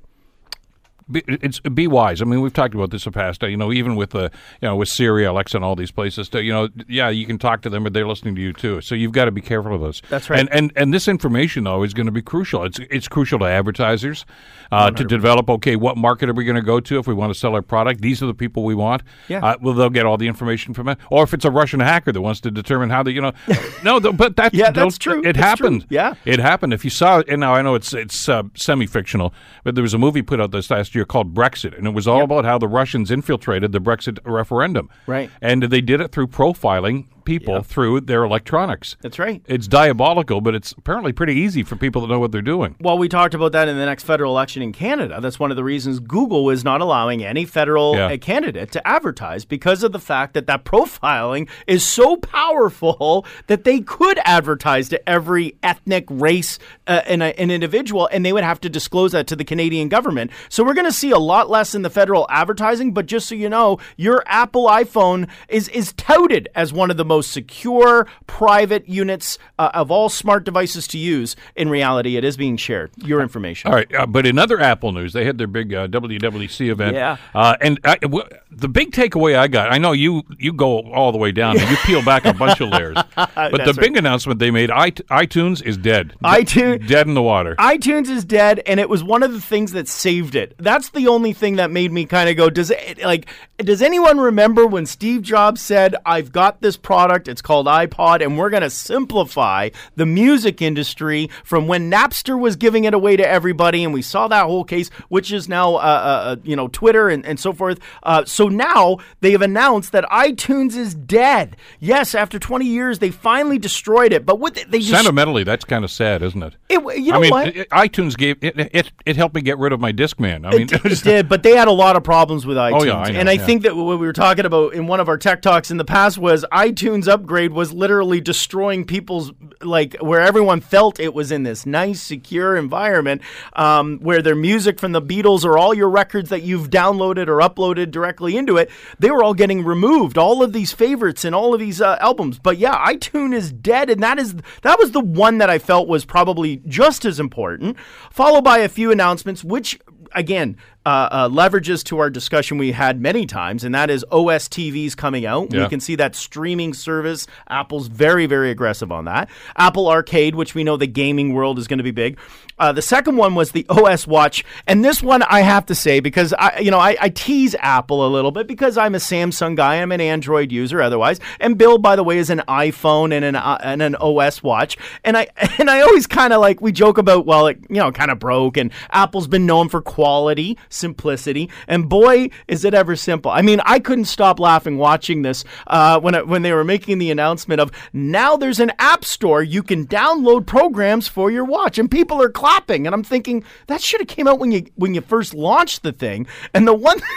Be, 1.11 1.23
it's 1.27 1.59
be 1.59 1.87
wise. 1.87 2.21
I 2.21 2.25
mean, 2.25 2.41
we've 2.41 2.53
talked 2.53 2.73
about 2.73 2.91
this 2.91 3.05
in 3.05 3.11
the 3.11 3.17
past. 3.17 3.41
You 3.43 3.57
know, 3.57 3.71
even 3.71 3.95
with 3.95 4.11
the 4.11 4.31
you 4.61 4.67
know 4.67 4.75
with 4.75 4.89
Siri, 4.89 5.25
Alexa, 5.25 5.57
and 5.57 5.65
all 5.65 5.75
these 5.75 5.91
places. 5.91 6.29
To, 6.29 6.41
you 6.43 6.51
know, 6.53 6.69
yeah, 6.87 7.09
you 7.09 7.25
can 7.25 7.37
talk 7.37 7.61
to 7.63 7.69
them, 7.69 7.83
but 7.83 7.93
they're 7.93 8.07
listening 8.07 8.35
to 8.35 8.41
you 8.41 8.53
too. 8.53 8.81
So 8.81 8.95
you've 8.95 9.11
got 9.11 9.25
to 9.25 9.31
be 9.31 9.41
careful 9.41 9.75
of 9.75 9.81
this. 9.81 10.01
That's 10.09 10.29
right. 10.29 10.39
And 10.39 10.51
and 10.51 10.71
and 10.75 10.93
this 10.93 11.07
information 11.07 11.63
though 11.65 11.83
is 11.83 11.93
going 11.93 12.05
to 12.05 12.11
be 12.11 12.21
crucial. 12.21 12.63
It's 12.63 12.79
it's 12.89 13.07
crucial 13.07 13.39
to 13.39 13.45
advertisers 13.45 14.25
uh, 14.71 14.91
to 14.91 15.03
develop. 15.03 15.49
Okay, 15.49 15.75
what 15.75 15.97
market 15.97 16.29
are 16.29 16.33
we 16.33 16.45
going 16.45 16.55
to 16.55 16.61
go 16.61 16.79
to 16.79 16.99
if 16.99 17.07
we 17.07 17.13
want 17.13 17.33
to 17.33 17.39
sell 17.39 17.53
our 17.53 17.61
product? 17.61 18.01
These 18.01 18.23
are 18.23 18.27
the 18.27 18.33
people 18.33 18.63
we 18.63 18.75
want. 18.75 19.03
Yeah. 19.27 19.45
Uh, 19.45 19.57
well, 19.61 19.73
they'll 19.73 19.89
get 19.89 20.05
all 20.05 20.17
the 20.17 20.27
information 20.27 20.73
from 20.73 20.89
it. 20.89 20.97
Or 21.09 21.23
if 21.23 21.33
it's 21.33 21.45
a 21.45 21.51
Russian 21.51 21.79
hacker 21.79 22.11
that 22.11 22.21
wants 22.21 22.39
to 22.41 22.51
determine 22.51 22.89
how 22.89 23.03
the 23.03 23.11
you 23.11 23.21
know, 23.21 23.33
no, 23.83 23.99
th- 23.99 24.15
but 24.17 24.35
that 24.37 24.53
Yeah, 24.63 24.71
that's 24.71 24.97
true. 24.97 25.19
It 25.19 25.33
That's 25.35 25.57
true. 25.57 25.67
happened. 25.67 25.85
Yeah. 25.89 26.13
It 26.25 26.39
happened. 26.39 26.73
If 26.73 26.83
you 26.83 26.89
saw, 26.91 27.21
and 27.27 27.39
now 27.41 27.53
I 27.53 27.61
know 27.61 27.75
it's 27.75 27.93
it's 27.93 28.29
uh, 28.29 28.43
semi-fictional, 28.55 29.33
but 29.63 29.75
there 29.75 29.81
was 29.81 29.93
a 29.93 29.97
movie 29.97 30.21
put 30.21 30.39
out 30.39 30.51
this 30.51 30.69
last 30.69 30.92
year 30.95 31.05
called 31.05 31.33
Brexit, 31.33 31.77
and 31.77 31.87
it 31.87 31.93
was 31.93 32.07
all 32.07 32.23
about 32.23 32.45
how 32.45 32.57
the 32.57 32.67
Russians 32.67 33.11
infiltrated 33.11 33.71
the 33.71 33.79
Brexit 33.79 34.19
referendum. 34.25 34.89
Right. 35.07 35.29
And 35.41 35.63
they 35.63 35.81
did 35.81 36.01
it 36.01 36.11
through 36.11 36.27
profiling 36.27 37.05
people 37.25 37.63
through 37.63 38.01
their 38.01 38.25
electronics. 38.25 38.97
That's 39.01 39.17
right. 39.17 39.41
It's 39.47 39.65
diabolical, 39.65 40.41
but 40.41 40.55
it's 40.55 40.73
apparently 40.73 41.13
pretty 41.13 41.35
easy 41.35 41.63
for 41.63 41.77
people 41.77 42.01
to 42.01 42.07
know 42.07 42.19
what 42.19 42.33
they're 42.33 42.41
doing. 42.41 42.75
Well, 42.81 42.97
we 42.97 43.07
talked 43.07 43.33
about 43.33 43.53
that 43.53 43.69
in 43.69 43.77
the 43.77 43.85
next 43.85 44.03
federal 44.03 44.33
election 44.33 44.61
in 44.61 44.73
Canada. 44.73 45.21
That's 45.21 45.39
one 45.39 45.49
of 45.49 45.55
the 45.55 45.63
reasons 45.63 46.01
Google 46.01 46.49
is 46.49 46.65
not 46.65 46.81
allowing 46.81 47.23
any 47.23 47.45
federal 47.45 47.95
Yeah. 47.95 48.07
uh, 48.07 48.17
candidate 48.17 48.71
to 48.73 48.85
advertise 48.85 49.45
because 49.45 49.83
of 49.83 49.93
the 49.93 49.99
fact 49.99 50.33
that 50.33 50.47
that 50.47 50.65
profiling 50.65 51.47
is 51.65 51.85
so 51.85 52.17
powerful 52.17 53.25
that 53.47 53.63
they 53.63 53.79
could 53.79 54.19
advertise 54.25 54.89
to 54.89 55.09
every 55.09 55.55
ethnic 55.63 56.05
race 56.09 56.59
uh, 56.87 57.01
in 57.07 57.21
a, 57.21 57.27
an 57.39 57.49
individual, 57.51 58.09
and 58.11 58.25
they 58.25 58.33
would 58.33 58.43
have 58.43 58.59
to 58.61 58.69
disclose 58.69 59.13
that 59.13 59.27
to 59.27 59.35
the 59.35 59.45
Canadian 59.45 59.87
government. 59.87 60.29
So 60.49 60.63
we're 60.63 60.73
going 60.73 60.82
to 60.85 60.91
see 60.91 61.11
a 61.11 61.17
lot 61.17 61.49
less 61.49 61.73
in 61.75 61.81
the 61.81 61.89
federal 61.89 62.25
advertising. 62.29 62.93
But 62.93 63.05
just 63.05 63.27
so 63.27 63.35
you 63.35 63.49
know, 63.49 63.79
your 63.97 64.23
Apple 64.25 64.67
iPhone 64.67 65.29
is 65.49 65.67
is 65.69 65.93
touted 65.93 66.49
as 66.55 66.71
one 66.73 66.91
of 66.91 66.97
the 66.97 67.05
most 67.05 67.31
secure 67.31 68.07
private 68.27 68.87
units 68.87 69.37
uh, 69.59 69.71
of 69.73 69.91
all 69.91 70.09
smart 70.09 70.43
devices 70.43 70.87
to 70.87 70.97
use. 70.97 71.35
In 71.55 71.69
reality, 71.69 72.17
it 72.17 72.23
is 72.23 72.37
being 72.37 72.57
shared. 72.57 72.91
Your 72.97 73.21
information. 73.21 73.69
All 73.71 73.75
right, 73.77 73.93
uh, 73.95 74.05
but 74.05 74.25
in 74.25 74.37
other 74.37 74.59
Apple 74.59 74.91
news, 74.91 75.13
they 75.13 75.25
had 75.25 75.37
their 75.37 75.47
big 75.47 75.73
uh, 75.73 75.87
WWDC 75.87 76.69
event. 76.69 76.95
Yeah. 76.95 77.17
Uh, 77.33 77.55
and 77.61 77.79
I, 77.83 77.95
w- 77.97 78.27
the 78.51 78.67
big 78.69 78.91
takeaway 78.91 79.35
I 79.37 79.47
got, 79.47 79.71
I 79.71 79.77
know 79.77 79.91
you 79.91 80.23
you 80.37 80.53
go 80.53 80.81
all 80.91 81.11
the 81.11 81.17
way 81.17 81.31
down, 81.31 81.59
and 81.59 81.69
you 81.69 81.77
peel 81.77 82.03
back 82.03 82.25
a 82.25 82.33
bunch 82.33 82.59
of 82.61 82.69
layers. 82.69 82.97
But 83.15 83.65
the 83.65 83.73
big 83.73 83.97
announcement 83.97 84.39
they 84.39 84.51
made, 84.51 84.69
iTunes 84.69 85.61
is 85.63 85.77
dead. 85.77 86.15
iTunes- 86.23 86.87
dead 86.87 87.07
in 87.07 87.13
the 87.13 87.21
water. 87.21 87.55
iTunes 87.57 88.09
is 88.09 88.25
dead, 88.25 88.61
and 88.65 88.79
it 88.79 88.89
was 88.89 89.03
one 89.03 89.23
of 89.23 89.31
the 89.33 89.41
things 89.41 89.71
that 89.73 89.87
saved 89.87 90.35
it. 90.35 90.55
That's 90.73 90.89
the 90.89 91.07
only 91.07 91.33
thing 91.33 91.57
that 91.57 91.69
made 91.69 91.91
me 91.91 92.05
kind 92.05 92.27
of 92.27 92.35
go, 92.35 92.49
does 92.49 92.71
it 92.71 93.03
like 93.03 93.27
does 93.59 93.83
anyone 93.83 94.19
remember 94.19 94.65
when 94.65 94.87
Steve 94.87 95.21
Jobs 95.21 95.61
said, 95.61 95.95
I've 96.03 96.31
got 96.31 96.61
this 96.61 96.77
product, 96.77 97.27
it's 97.27 97.43
called 97.43 97.67
iPod, 97.67 98.23
and 98.23 98.39
we're 98.39 98.49
gonna 98.49 98.71
simplify 98.71 99.69
the 99.95 100.07
music 100.07 100.63
industry 100.63 101.29
from 101.43 101.67
when 101.67 101.91
Napster 101.91 102.39
was 102.39 102.55
giving 102.55 102.85
it 102.85 102.95
away 102.95 103.15
to 103.15 103.27
everybody, 103.27 103.83
and 103.83 103.93
we 103.93 104.01
saw 104.01 104.27
that 104.29 104.47
whole 104.47 104.63
case, 104.63 104.89
which 105.09 105.31
is 105.31 105.47
now 105.47 105.75
uh, 105.75 105.77
uh, 105.77 105.81
uh, 105.83 106.35
you 106.43 106.55
know, 106.55 106.67
Twitter 106.69 107.07
and, 107.07 107.23
and 107.23 107.39
so 107.39 107.53
forth. 107.53 107.79
Uh, 108.01 108.25
so 108.25 108.47
now 108.47 108.97
they 109.21 109.31
have 109.31 109.43
announced 109.43 109.91
that 109.91 110.05
iTunes 110.05 110.75
is 110.75 110.95
dead. 110.95 111.55
Yes, 111.79 112.15
after 112.15 112.39
20 112.39 112.65
years, 112.65 112.97
they 112.97 113.11
finally 113.11 113.59
destroyed 113.59 114.11
it. 114.11 114.25
But 114.25 114.39
what 114.39 114.55
they, 114.55 114.63
they 114.63 114.79
just 114.79 114.89
Sentimentally, 114.89 115.43
that's 115.43 115.65
kind 115.65 115.83
of 115.83 115.91
sad, 115.91 116.23
isn't 116.23 116.41
it? 116.41 116.55
it, 116.67 116.79
you 116.97 117.11
know 117.11 117.19
I 117.19 117.21
mean, 117.21 117.29
what? 117.29 117.55
it- 117.55 117.69
iTunes 117.69 118.17
gave 118.17 118.43
it, 118.43 118.57
it. 118.73 118.91
It 119.05 119.15
helped 119.15 119.35
me 119.35 119.41
get 119.41 119.59
rid 119.59 119.71
of 119.71 119.79
my 119.79 119.93
Discman. 119.93 120.47
I 120.47 120.57
mean, 120.57 120.62
It, 120.71 120.85
it 120.85 120.99
did, 121.03 121.29
but 121.29 121.43
they 121.43 121.55
had 121.55 121.67
a 121.67 121.71
lot 121.71 121.95
of 121.95 122.03
problems 122.03 122.45
with 122.45 122.57
iTunes. 122.57 122.81
Oh, 122.81 122.83
yeah, 122.83 122.97
I 122.97 123.11
know, 123.11 123.19
and 123.19 123.29
I 123.29 123.33
yeah. 123.33 123.45
think 123.45 123.63
that 123.63 123.75
what 123.75 123.99
we 123.99 124.05
were 124.05 124.13
talking 124.13 124.45
about 124.45 124.73
in 124.73 124.87
one 124.87 124.99
of 124.99 125.09
our 125.09 125.17
tech 125.17 125.41
talks 125.41 125.71
in 125.71 125.77
the 125.77 125.85
past 125.85 126.17
was 126.17 126.45
iTunes 126.51 127.07
upgrade 127.07 127.51
was 127.51 127.73
literally 127.73 128.21
destroying 128.21 128.85
people's 128.85 129.31
like 129.61 129.95
where 130.01 130.21
everyone 130.21 130.61
felt 130.61 130.99
it 130.99 131.13
was 131.13 131.31
in 131.31 131.43
this 131.43 131.65
nice, 131.65 132.01
secure 132.01 132.55
environment 132.55 133.21
um, 133.53 133.99
where 133.99 134.21
their 134.21 134.35
music 134.35 134.79
from 134.79 134.91
the 134.91 135.01
Beatles 135.01 135.43
or 135.45 135.57
all 135.57 135.73
your 135.73 135.89
records 135.89 136.29
that 136.29 136.43
you've 136.43 136.69
downloaded 136.69 137.27
or 137.27 137.39
uploaded 137.39 137.91
directly 137.91 138.37
into 138.37 138.57
it, 138.57 138.69
they 138.99 139.11
were 139.11 139.23
all 139.23 139.33
getting 139.33 139.63
removed. 139.63 140.17
All 140.17 140.43
of 140.43 140.53
these 140.53 140.71
favorites 140.71 141.25
and 141.25 141.35
all 141.35 141.53
of 141.53 141.59
these 141.59 141.81
uh, 141.81 141.97
albums. 141.99 142.39
But 142.39 142.57
yeah, 142.57 142.85
iTunes 142.85 143.33
is 143.33 143.51
dead, 143.51 143.89
and 143.89 144.01
that 144.03 144.19
is 144.19 144.35
that 144.61 144.79
was 144.79 144.91
the 144.91 144.99
one 144.99 145.37
that 145.39 145.49
I 145.49 145.59
felt 145.59 145.87
was 145.87 146.05
probably 146.05 146.61
just 146.67 147.05
as 147.05 147.19
important, 147.19 147.77
followed 148.11 148.43
by 148.43 148.59
a 148.59 148.69
few 148.69 148.91
announcements, 148.91 149.43
which 149.43 149.79
again 150.15 150.57
uh, 150.85 151.09
uh, 151.11 151.29
leverages 151.29 151.83
to 151.85 151.99
our 151.99 152.09
discussion 152.09 152.57
we 152.57 152.71
had 152.71 152.99
many 152.99 153.25
times, 153.25 153.63
and 153.63 153.73
that 153.73 153.89
is 153.89 154.03
OS 154.11 154.47
TVs 154.49 154.95
coming 154.95 155.25
out. 155.25 155.53
Yeah. 155.53 155.63
We 155.63 155.69
can 155.69 155.79
see 155.79 155.95
that 155.95 156.15
streaming 156.15 156.73
service. 156.73 157.27
Apple's 157.49 157.87
very, 157.87 158.25
very 158.25 158.51
aggressive 158.51 158.91
on 158.91 159.05
that. 159.05 159.29
Apple 159.55 159.87
Arcade, 159.87 160.35
which 160.35 160.55
we 160.55 160.63
know 160.63 160.77
the 160.77 160.87
gaming 160.87 161.33
world 161.33 161.57
is 161.59 161.67
going 161.67 161.77
to 161.77 161.83
be 161.83 161.91
big. 161.91 162.17
Uh, 162.59 162.71
the 162.71 162.81
second 162.81 163.15
one 163.15 163.33
was 163.33 163.51
the 163.51 163.65
OS 163.69 164.05
Watch, 164.05 164.45
and 164.67 164.85
this 164.85 165.01
one 165.01 165.23
I 165.23 165.41
have 165.41 165.65
to 165.67 165.75
say 165.75 165.99
because 165.99 166.33
I, 166.33 166.59
you 166.59 166.69
know, 166.69 166.79
I, 166.79 166.95
I 166.99 167.09
tease 167.09 167.55
Apple 167.59 168.05
a 168.05 168.09
little 168.09 168.31
bit 168.31 168.47
because 168.47 168.77
I'm 168.77 168.93
a 168.93 168.99
Samsung 168.99 169.55
guy, 169.55 169.81
I'm 169.81 169.91
an 169.91 169.99
Android 169.99 170.51
user 170.51 170.81
otherwise, 170.81 171.19
and 171.39 171.57
Bill, 171.57 171.79
by 171.79 171.95
the 171.95 172.03
way, 172.03 172.19
is 172.19 172.29
an 172.29 172.43
iPhone 172.47 173.11
and 173.11 173.25
an 173.25 173.35
uh, 173.35 173.57
and 173.63 173.81
an 173.81 173.95
OS 173.95 174.43
Watch, 174.43 174.77
and 175.03 175.17
I 175.17 175.27
and 175.57 175.69
I 175.69 175.81
always 175.81 176.05
kind 176.05 176.31
of 176.31 176.41
like 176.41 176.61
we 176.61 176.71
joke 176.71 176.97
about 176.97 177.25
well, 177.25 177.47
it 177.47 177.57
you 177.69 177.77
know, 177.77 177.91
kind 177.91 178.11
of 178.11 178.19
broke, 178.19 178.57
and 178.57 178.71
Apple's 178.91 179.27
been 179.27 179.47
known 179.47 179.67
for 179.67 179.81
quality, 179.81 180.57
simplicity, 180.73 181.49
and 181.67 181.89
boy, 181.89 182.29
is 182.47 182.65
it 182.65 182.73
ever 182.73 182.95
simple. 182.95 183.31
I 183.31 183.41
mean, 183.41 183.61
I 183.65 183.79
couldn't 183.79 184.05
stop 184.05 184.39
laughing 184.39 184.77
watching 184.77 185.21
this 185.21 185.43
uh, 185.67 185.99
when 185.99 186.15
I, 186.15 186.21
when 186.21 186.41
they 186.41 186.53
were 186.53 186.63
making 186.63 186.97
the 186.97 187.11
announcement 187.11 187.61
of 187.61 187.71
now 187.93 188.37
there's 188.37 188.59
an 188.59 188.71
app 188.79 189.05
store 189.05 189.43
you 189.43 189.63
can 189.63 189.87
download 189.87 190.45
programs 190.45 191.07
for 191.07 191.31
your 191.31 191.45
watch, 191.45 191.77
and 191.77 191.89
people 191.89 192.21
are 192.21 192.29
clapping, 192.29 192.85
and 192.85 192.93
I'm 192.93 193.03
thinking 193.03 193.43
that 193.67 193.81
should 193.81 194.01
have 194.01 194.07
came 194.07 194.27
out 194.27 194.39
when 194.39 194.51
you 194.51 194.65
when 194.75 194.93
you 194.93 195.01
first 195.01 195.33
launched 195.33 195.83
the 195.83 195.91
thing, 195.91 196.27
and 196.53 196.67
the 196.67 196.73
one. 196.73 196.99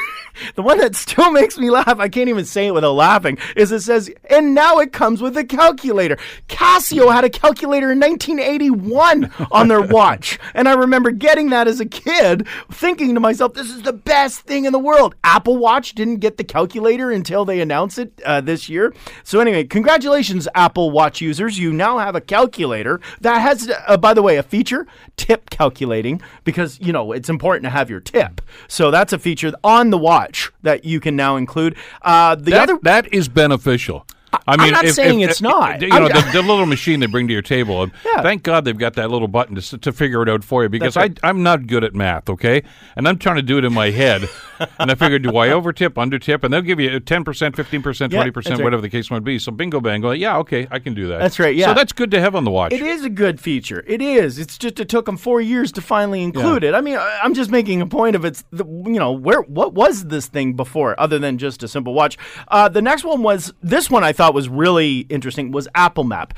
The 0.55 0.63
one 0.63 0.79
that 0.79 0.95
still 0.97 1.31
makes 1.37 1.59
me 1.59 1.71
laugh, 1.71 1.99
I 1.99 2.09
can't 2.09 2.29
even 2.29 2.45
say 2.45 2.67
it 2.67 2.75
without 2.75 2.93
laughing, 2.93 3.39
is 3.57 3.73
it 3.73 3.81
says, 3.81 4.11
and 4.31 4.55
now 4.55 4.79
it 4.79 4.93
comes 4.93 5.23
with 5.23 5.37
a 5.37 5.45
calculator. 5.45 6.17
Casio 6.49 7.13
had 7.13 7.25
a 7.25 7.31
calculator 7.31 7.93
in 7.93 8.01
1981 8.01 9.33
on 9.51 9.69
their 9.69 9.83
watch. 9.97 10.39
And 10.55 10.69
I 10.69 10.75
remember 10.75 11.11
getting 11.11 11.51
that 11.51 11.69
as 11.69 11.81
a 11.81 11.87
kid, 11.87 12.47
thinking 12.71 13.15
to 13.15 13.21
myself, 13.21 13.55
this 13.55 13.71
is 13.71 13.83
the 13.83 13.93
best 13.93 14.41
thing 14.41 14.65
in 14.65 14.73
the 14.73 14.79
world. 14.79 15.15
Apple 15.25 15.57
Watch 15.57 15.95
didn't 15.95 16.17
get 16.17 16.37
the 16.37 16.45
calculator 16.45 17.11
until 17.11 17.45
they 17.45 17.61
announced 17.61 17.99
it 17.99 18.21
uh, 18.25 18.41
this 18.41 18.69
year. 18.69 18.95
So, 19.25 19.41
anyway, 19.41 19.65
congratulations, 19.65 20.49
Apple 20.55 20.91
Watch 20.91 21.21
users. 21.21 21.59
You 21.59 21.73
now 21.73 21.99
have 21.99 22.15
a 22.15 22.21
calculator 22.21 23.01
that 23.21 23.39
has, 23.39 23.71
uh, 23.87 23.97
by 23.97 24.15
the 24.15 24.23
way, 24.23 24.37
a 24.37 24.43
feature 24.43 24.87
tip 25.17 25.51
calculating 25.51 26.21
because, 26.45 26.79
you 26.81 26.93
know, 26.93 27.13
it's 27.13 27.29
important 27.29 27.65
to 27.65 27.71
have 27.71 27.91
your 27.91 28.01
tip. 28.01 28.41
So, 28.69 28.91
that's 28.91 29.13
a 29.13 29.19
feature 29.19 29.53
on 29.63 29.91
the 29.91 29.99
watch 29.99 30.26
that 30.63 30.85
you 30.85 31.01
can 31.01 31.17
now 31.17 31.37
include. 31.37 31.77
Uh, 32.03 32.35
the 32.35 32.51
that, 32.53 32.71
other. 32.71 32.79
that 32.83 33.13
is 33.13 33.29
beneficial. 33.29 34.07
I 34.47 34.57
mean, 34.57 34.69
I'm 34.69 34.73
not 34.73 34.85
if- 34.85 34.95
saying 34.95 35.21
if- 35.21 35.31
it's 35.31 35.41
if- 35.41 35.45
not. 35.45 35.83
You 35.83 35.89
know, 35.89 36.09
the, 36.09 36.31
the 36.33 36.43
little 36.43 36.67
machine 36.67 37.01
they 37.01 37.07
bring 37.07 37.27
to 37.29 37.33
your 37.33 37.43
table. 37.43 37.89
Yeah. 38.05 38.23
Thank 38.23 38.43
God 38.43 38.65
they've 38.65 38.77
got 38.77 38.95
that 38.95 39.11
little 39.11 39.29
button 39.29 39.57
to, 39.57 39.79
to 39.79 39.93
figure 39.93 40.23
it 40.23 40.29
out 40.29 40.45
for 40.45 40.63
you 40.63 40.69
because 40.69 40.97
right. 40.97 41.19
I, 41.23 41.29
I'm 41.29 41.43
not 41.43 41.67
good 41.67 41.85
at 41.85 41.95
math, 41.95 42.29
okay? 42.31 42.63
And 42.97 43.09
I'm 43.09 43.19
trying 43.19 43.37
to 43.37 43.43
do 43.43 43.59
it 43.59 43.65
in 43.65 43.73
my 43.73 43.91
head. 43.91 44.29
and 44.79 44.91
I 44.91 44.95
figured, 44.95 45.23
do 45.23 45.37
I 45.37 45.49
overtip, 45.49 45.91
undertip? 45.91 46.45
And 46.45 46.53
they'll 46.53 46.63
give 46.63 46.81
you 46.81 46.91
10%, 47.01 47.25
15%, 47.25 48.13
Yeah, 48.13 48.25
20%, 48.25 48.35
that's 48.35 48.51
right. 48.51 48.65
whatever 48.65 48.83
the 48.83 48.89
case 48.89 49.11
might 49.11 49.25
be. 49.25 49.39
So 49.39 49.53
bingo 49.53 49.81
bango, 49.81 50.13
yeah, 50.13 50.39
okay, 50.39 50.67
I 50.71 50.79
can 50.79 50.95
do 50.95 51.09
that. 51.09 51.19
That's 51.19 51.39
right, 51.39 51.55
yeah. 51.55 51.67
So 51.67 51.75
that's 51.75 51.93
good 51.93 52.11
to 52.13 52.21
have 52.21 52.35
on 52.35 52.45
the 52.45 52.51
watch. 52.51 52.73
It 52.73 52.83
is 52.83 53.05
a 53.05 53.11
good 53.11 53.41
feature. 53.41 53.85
It 53.87 54.01
is. 54.01 54.39
It's 54.39 54.59
just 54.59 54.81
it 54.81 54.89
took 54.89 55.07
them 55.07 55.17
four 55.17 55.41
years 55.41 55.73
to 55.73 55.81
finally 55.81 56.23
include 56.23 56.65
it. 56.65 56.75
I 56.75 56.81
mean, 56.81 56.99
I'm 56.99 57.35
just 57.35 57.51
making 57.51 57.81
a 57.83 57.87
point 57.87 58.17
of 58.17 58.25
it's. 58.25 58.45
The, 58.51 58.65
you 58.65 58.99
know, 58.99 59.13
where 59.13 59.43
what 59.43 59.75
was 59.75 60.07
this 60.07 60.27
thing 60.27 60.55
before, 60.55 60.99
other 61.01 61.19
than 61.19 61.39
just 61.39 61.63
a 61.63 61.69
simple 61.69 61.95
watch? 61.95 62.17
Uh, 62.49 62.69
the 62.69 62.83
next 62.83 63.05
one 63.05 63.23
was 63.23 63.53
this 63.63 63.91
one. 63.91 64.05
I 64.05 64.13
thought 64.13 64.35
was 64.37 64.51
really 64.51 64.99
interesting. 65.09 65.51
Was 65.51 65.67
Apple 65.75 66.05
Map. 66.05 66.35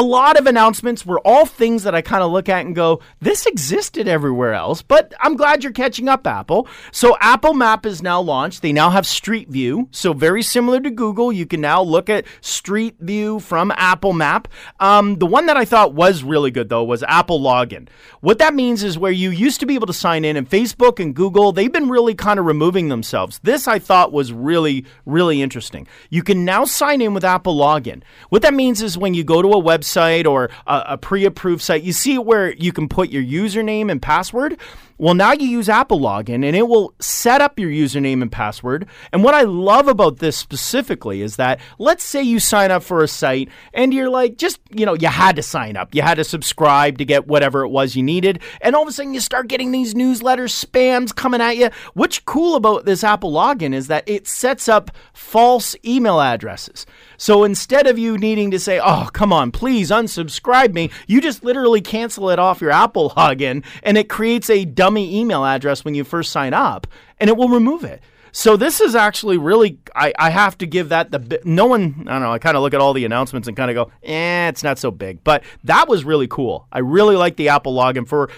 A 0.00 0.10
lot 0.10 0.38
of 0.38 0.46
announcements 0.46 1.04
were 1.04 1.20
all 1.26 1.44
things 1.44 1.82
that 1.82 1.94
I 1.94 2.00
kind 2.00 2.22
of 2.22 2.32
look 2.32 2.48
at 2.48 2.64
and 2.64 2.74
go, 2.74 3.02
this 3.20 3.44
existed 3.44 4.08
everywhere 4.08 4.54
else, 4.54 4.80
but 4.80 5.12
I'm 5.20 5.36
glad 5.36 5.62
you're 5.62 5.74
catching 5.74 6.08
up, 6.08 6.26
Apple. 6.26 6.66
So, 6.90 7.18
Apple 7.20 7.52
Map 7.52 7.84
is 7.84 8.00
now 8.02 8.18
launched. 8.18 8.62
They 8.62 8.72
now 8.72 8.88
have 8.88 9.06
Street 9.06 9.50
View. 9.50 9.88
So, 9.90 10.14
very 10.14 10.42
similar 10.42 10.80
to 10.80 10.90
Google, 10.90 11.30
you 11.30 11.44
can 11.44 11.60
now 11.60 11.82
look 11.82 12.08
at 12.08 12.24
Street 12.40 12.96
View 12.98 13.40
from 13.40 13.72
Apple 13.76 14.14
Map. 14.14 14.48
Um, 14.78 15.16
the 15.16 15.26
one 15.26 15.44
that 15.44 15.58
I 15.58 15.66
thought 15.66 15.92
was 15.92 16.22
really 16.22 16.50
good, 16.50 16.70
though, 16.70 16.82
was 16.82 17.02
Apple 17.02 17.38
Login. 17.38 17.86
What 18.20 18.38
that 18.38 18.54
means 18.54 18.82
is 18.82 18.96
where 18.96 19.12
you 19.12 19.28
used 19.28 19.60
to 19.60 19.66
be 19.66 19.74
able 19.74 19.86
to 19.86 19.92
sign 19.92 20.24
in, 20.24 20.34
and 20.34 20.48
Facebook 20.48 20.98
and 20.98 21.14
Google, 21.14 21.52
they've 21.52 21.70
been 21.70 21.90
really 21.90 22.14
kind 22.14 22.40
of 22.40 22.46
removing 22.46 22.88
themselves. 22.88 23.38
This 23.42 23.68
I 23.68 23.78
thought 23.78 24.12
was 24.12 24.32
really, 24.32 24.86
really 25.04 25.42
interesting. 25.42 25.86
You 26.08 26.22
can 26.22 26.46
now 26.46 26.64
sign 26.64 27.02
in 27.02 27.12
with 27.12 27.22
Apple 27.22 27.54
Login. 27.54 28.02
What 28.30 28.40
that 28.40 28.54
means 28.54 28.80
is 28.80 28.96
when 28.96 29.12
you 29.12 29.24
go 29.24 29.42
to 29.42 29.48
a 29.48 29.62
website 29.62 29.89
or 30.26 30.50
a, 30.66 30.82
a 30.90 30.98
pre 30.98 31.24
approved 31.24 31.62
site, 31.62 31.82
you 31.82 31.92
see 31.92 32.18
where 32.18 32.54
you 32.54 32.72
can 32.72 32.88
put 32.88 33.10
your 33.10 33.22
username 33.22 33.90
and 33.90 34.00
password. 34.00 34.58
Well, 35.00 35.14
now 35.14 35.32
you 35.32 35.48
use 35.48 35.70
Apple 35.70 35.98
Login 35.98 36.44
and 36.44 36.54
it 36.54 36.68
will 36.68 36.92
set 37.00 37.40
up 37.40 37.58
your 37.58 37.70
username 37.70 38.20
and 38.20 38.30
password. 38.30 38.86
And 39.14 39.24
what 39.24 39.32
I 39.32 39.44
love 39.44 39.88
about 39.88 40.18
this 40.18 40.36
specifically 40.36 41.22
is 41.22 41.36
that 41.36 41.58
let's 41.78 42.04
say 42.04 42.22
you 42.22 42.38
sign 42.38 42.70
up 42.70 42.82
for 42.82 43.02
a 43.02 43.08
site 43.08 43.48
and 43.72 43.94
you're 43.94 44.10
like, 44.10 44.36
just, 44.36 44.60
you 44.68 44.84
know, 44.84 44.92
you 44.92 45.08
had 45.08 45.36
to 45.36 45.42
sign 45.42 45.78
up. 45.78 45.94
You 45.94 46.02
had 46.02 46.16
to 46.16 46.24
subscribe 46.24 46.98
to 46.98 47.06
get 47.06 47.26
whatever 47.26 47.64
it 47.64 47.70
was 47.70 47.96
you 47.96 48.02
needed. 48.02 48.40
And 48.60 48.76
all 48.76 48.82
of 48.82 48.88
a 48.88 48.92
sudden 48.92 49.14
you 49.14 49.20
start 49.20 49.48
getting 49.48 49.72
these 49.72 49.94
newsletters, 49.94 50.52
spams 50.52 51.16
coming 51.16 51.40
at 51.40 51.56
you. 51.56 51.70
What's 51.94 52.18
cool 52.18 52.54
about 52.54 52.84
this 52.84 53.02
Apple 53.02 53.32
Login 53.32 53.72
is 53.72 53.86
that 53.86 54.06
it 54.06 54.26
sets 54.28 54.68
up 54.68 54.90
false 55.14 55.74
email 55.82 56.20
addresses. 56.20 56.84
So 57.16 57.44
instead 57.44 57.86
of 57.86 57.98
you 57.98 58.18
needing 58.18 58.50
to 58.50 58.58
say, 58.58 58.78
oh, 58.78 59.08
come 59.14 59.32
on, 59.32 59.50
please 59.50 59.69
unsubscribe 59.70 60.74
me, 60.74 60.90
you 61.06 61.20
just 61.20 61.44
literally 61.44 61.80
cancel 61.80 62.30
it 62.30 62.38
off 62.38 62.60
your 62.60 62.70
Apple 62.70 63.10
login 63.10 63.64
and 63.82 63.96
it 63.96 64.08
creates 64.08 64.50
a 64.50 64.64
dummy 64.64 65.18
email 65.18 65.44
address 65.44 65.84
when 65.84 65.94
you 65.94 66.04
first 66.04 66.32
sign 66.32 66.52
up 66.54 66.86
and 67.18 67.28
it 67.28 67.36
will 67.36 67.48
remove 67.48 67.84
it. 67.84 68.02
So 68.32 68.56
this 68.56 68.80
is 68.80 68.94
actually 68.94 69.38
really, 69.38 69.78
I, 69.94 70.12
I 70.18 70.30
have 70.30 70.56
to 70.58 70.66
give 70.66 70.90
that 70.90 71.10
the, 71.10 71.40
no 71.44 71.66
one, 71.66 72.04
I 72.06 72.12
don't 72.12 72.22
know, 72.22 72.32
I 72.32 72.38
kind 72.38 72.56
of 72.56 72.62
look 72.62 72.74
at 72.74 72.80
all 72.80 72.92
the 72.92 73.04
announcements 73.04 73.48
and 73.48 73.56
kind 73.56 73.70
of 73.70 73.74
go, 73.74 73.92
eh, 74.02 74.48
it's 74.48 74.62
not 74.62 74.78
so 74.78 74.90
big. 74.90 75.22
But 75.24 75.42
that 75.64 75.88
was 75.88 76.04
really 76.04 76.28
cool. 76.28 76.66
I 76.72 76.78
really 76.78 77.16
like 77.16 77.36
the 77.36 77.48
Apple 77.48 77.74
login 77.74 78.06
for, 78.06 78.28